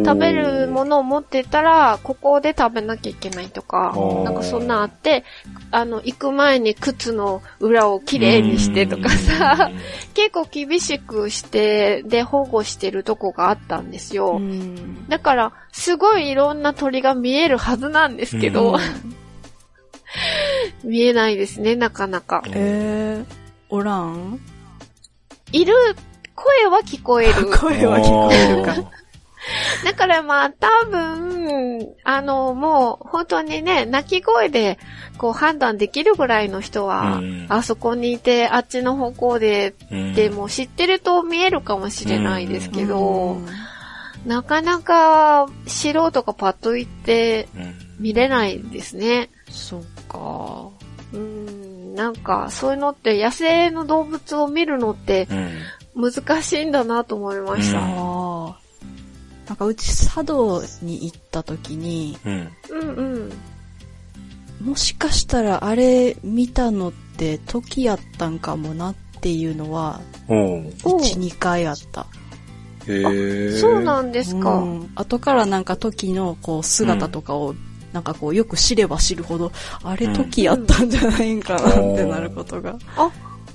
[0.00, 0.04] ん。
[0.04, 3.94] 食べるものを持ってたら、ここで食べなきゃいけないとか
[4.24, 5.24] なんかそんなあって、
[5.70, 9.70] あの、行く前に靴の裏をきれいにしてとかさ、
[10.14, 14.38] 結構厳しくして、で、保護してるとこがあったんですよ。
[14.38, 15.08] うん。
[15.08, 18.78] だから、すごいいろんな鳥が見えるはずなんですけど、うん
[20.84, 22.42] 見えないですね、なかなか。
[22.48, 23.34] えー、
[23.68, 24.40] おらん？
[25.52, 25.74] いる、
[26.34, 27.46] 声は聞こえる。
[27.58, 28.90] 声は聞こえるか。
[29.84, 34.78] だからまあ多分、あの、もう本当にね、鳴き声で
[35.18, 43.46] こう判断できるぐらいの人は、うんあそこにいて、あっちの方向で、うんでも知ってると見えるかもしれないですけど、うん
[44.24, 49.28] なかなか素人がパッと行ってうん見れないですね。
[49.50, 49.82] そっ
[50.12, 50.68] か。
[51.12, 57.78] うん、なんかそういうのって野生の動物を見るのってうん難しいんだなと思いました。
[57.80, 58.54] うん。
[59.46, 64.68] なんかうち茶道に行った時に、うんうんうん。
[64.68, 70.38] もしかしたらあれ見たのって時やったんかもなっていうのは、おう
[70.84, 72.06] おう1、2回あった。
[72.86, 73.52] へえ。
[73.58, 74.54] そうなんですか。
[74.56, 77.54] うん後からなんか時のこう姿とかを、
[77.92, 79.52] なんかこうよく知れば知るほど、
[79.82, 82.76] あれうん時やったんじゃないんかなってなることが。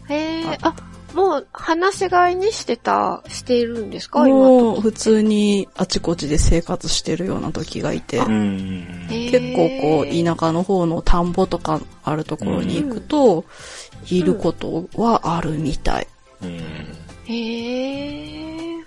[0.09, 0.73] へえ、あ、
[1.13, 13.45] もう、話し飼いにしてた、しているんですか今もう普通にあちこちで生活してるような時がいて、結構こう田舎の方の田んぼとかあるところに行くと、
[14.09, 16.07] いることはあるみたい。
[16.43, 16.49] うん。
[17.25, 18.85] へえ、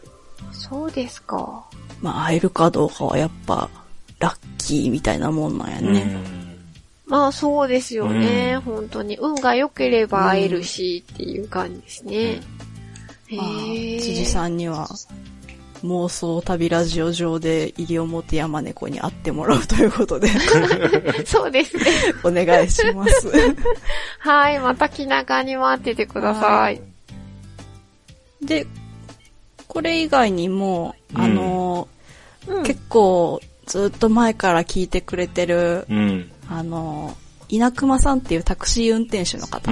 [0.53, 1.67] そうですか。
[2.01, 3.69] まあ会えるかどうかはやっぱ
[4.21, 6.17] ラッキーみたいなもんなんやね。
[7.07, 9.17] まあそうですよね、うん本当に。
[9.17, 12.41] 運が良ければ会えるし、っていう感じですね。
[13.29, 14.89] 辻さんには
[15.85, 20.29] 妄想旅ラジオ上で西表山猫に会ってもらうということで
[21.25, 21.85] そうですね。
[22.23, 23.29] お願いします。
[24.19, 26.81] はい、また気長に待っててください。
[28.43, 28.67] で、
[29.67, 31.89] これ以外にも、うんあの、
[32.47, 33.41] うん結構
[33.71, 36.33] ずっと前から聞いてくれてる、うん。
[36.49, 37.17] あの、
[37.49, 39.71] 稲熊さんっていうタクシー運転手の方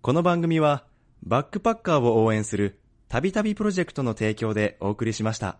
[0.00, 0.84] この番組は、
[1.24, 5.56] バックパッカーを応援する、たびたびプロジェクトの提供でお送りしました。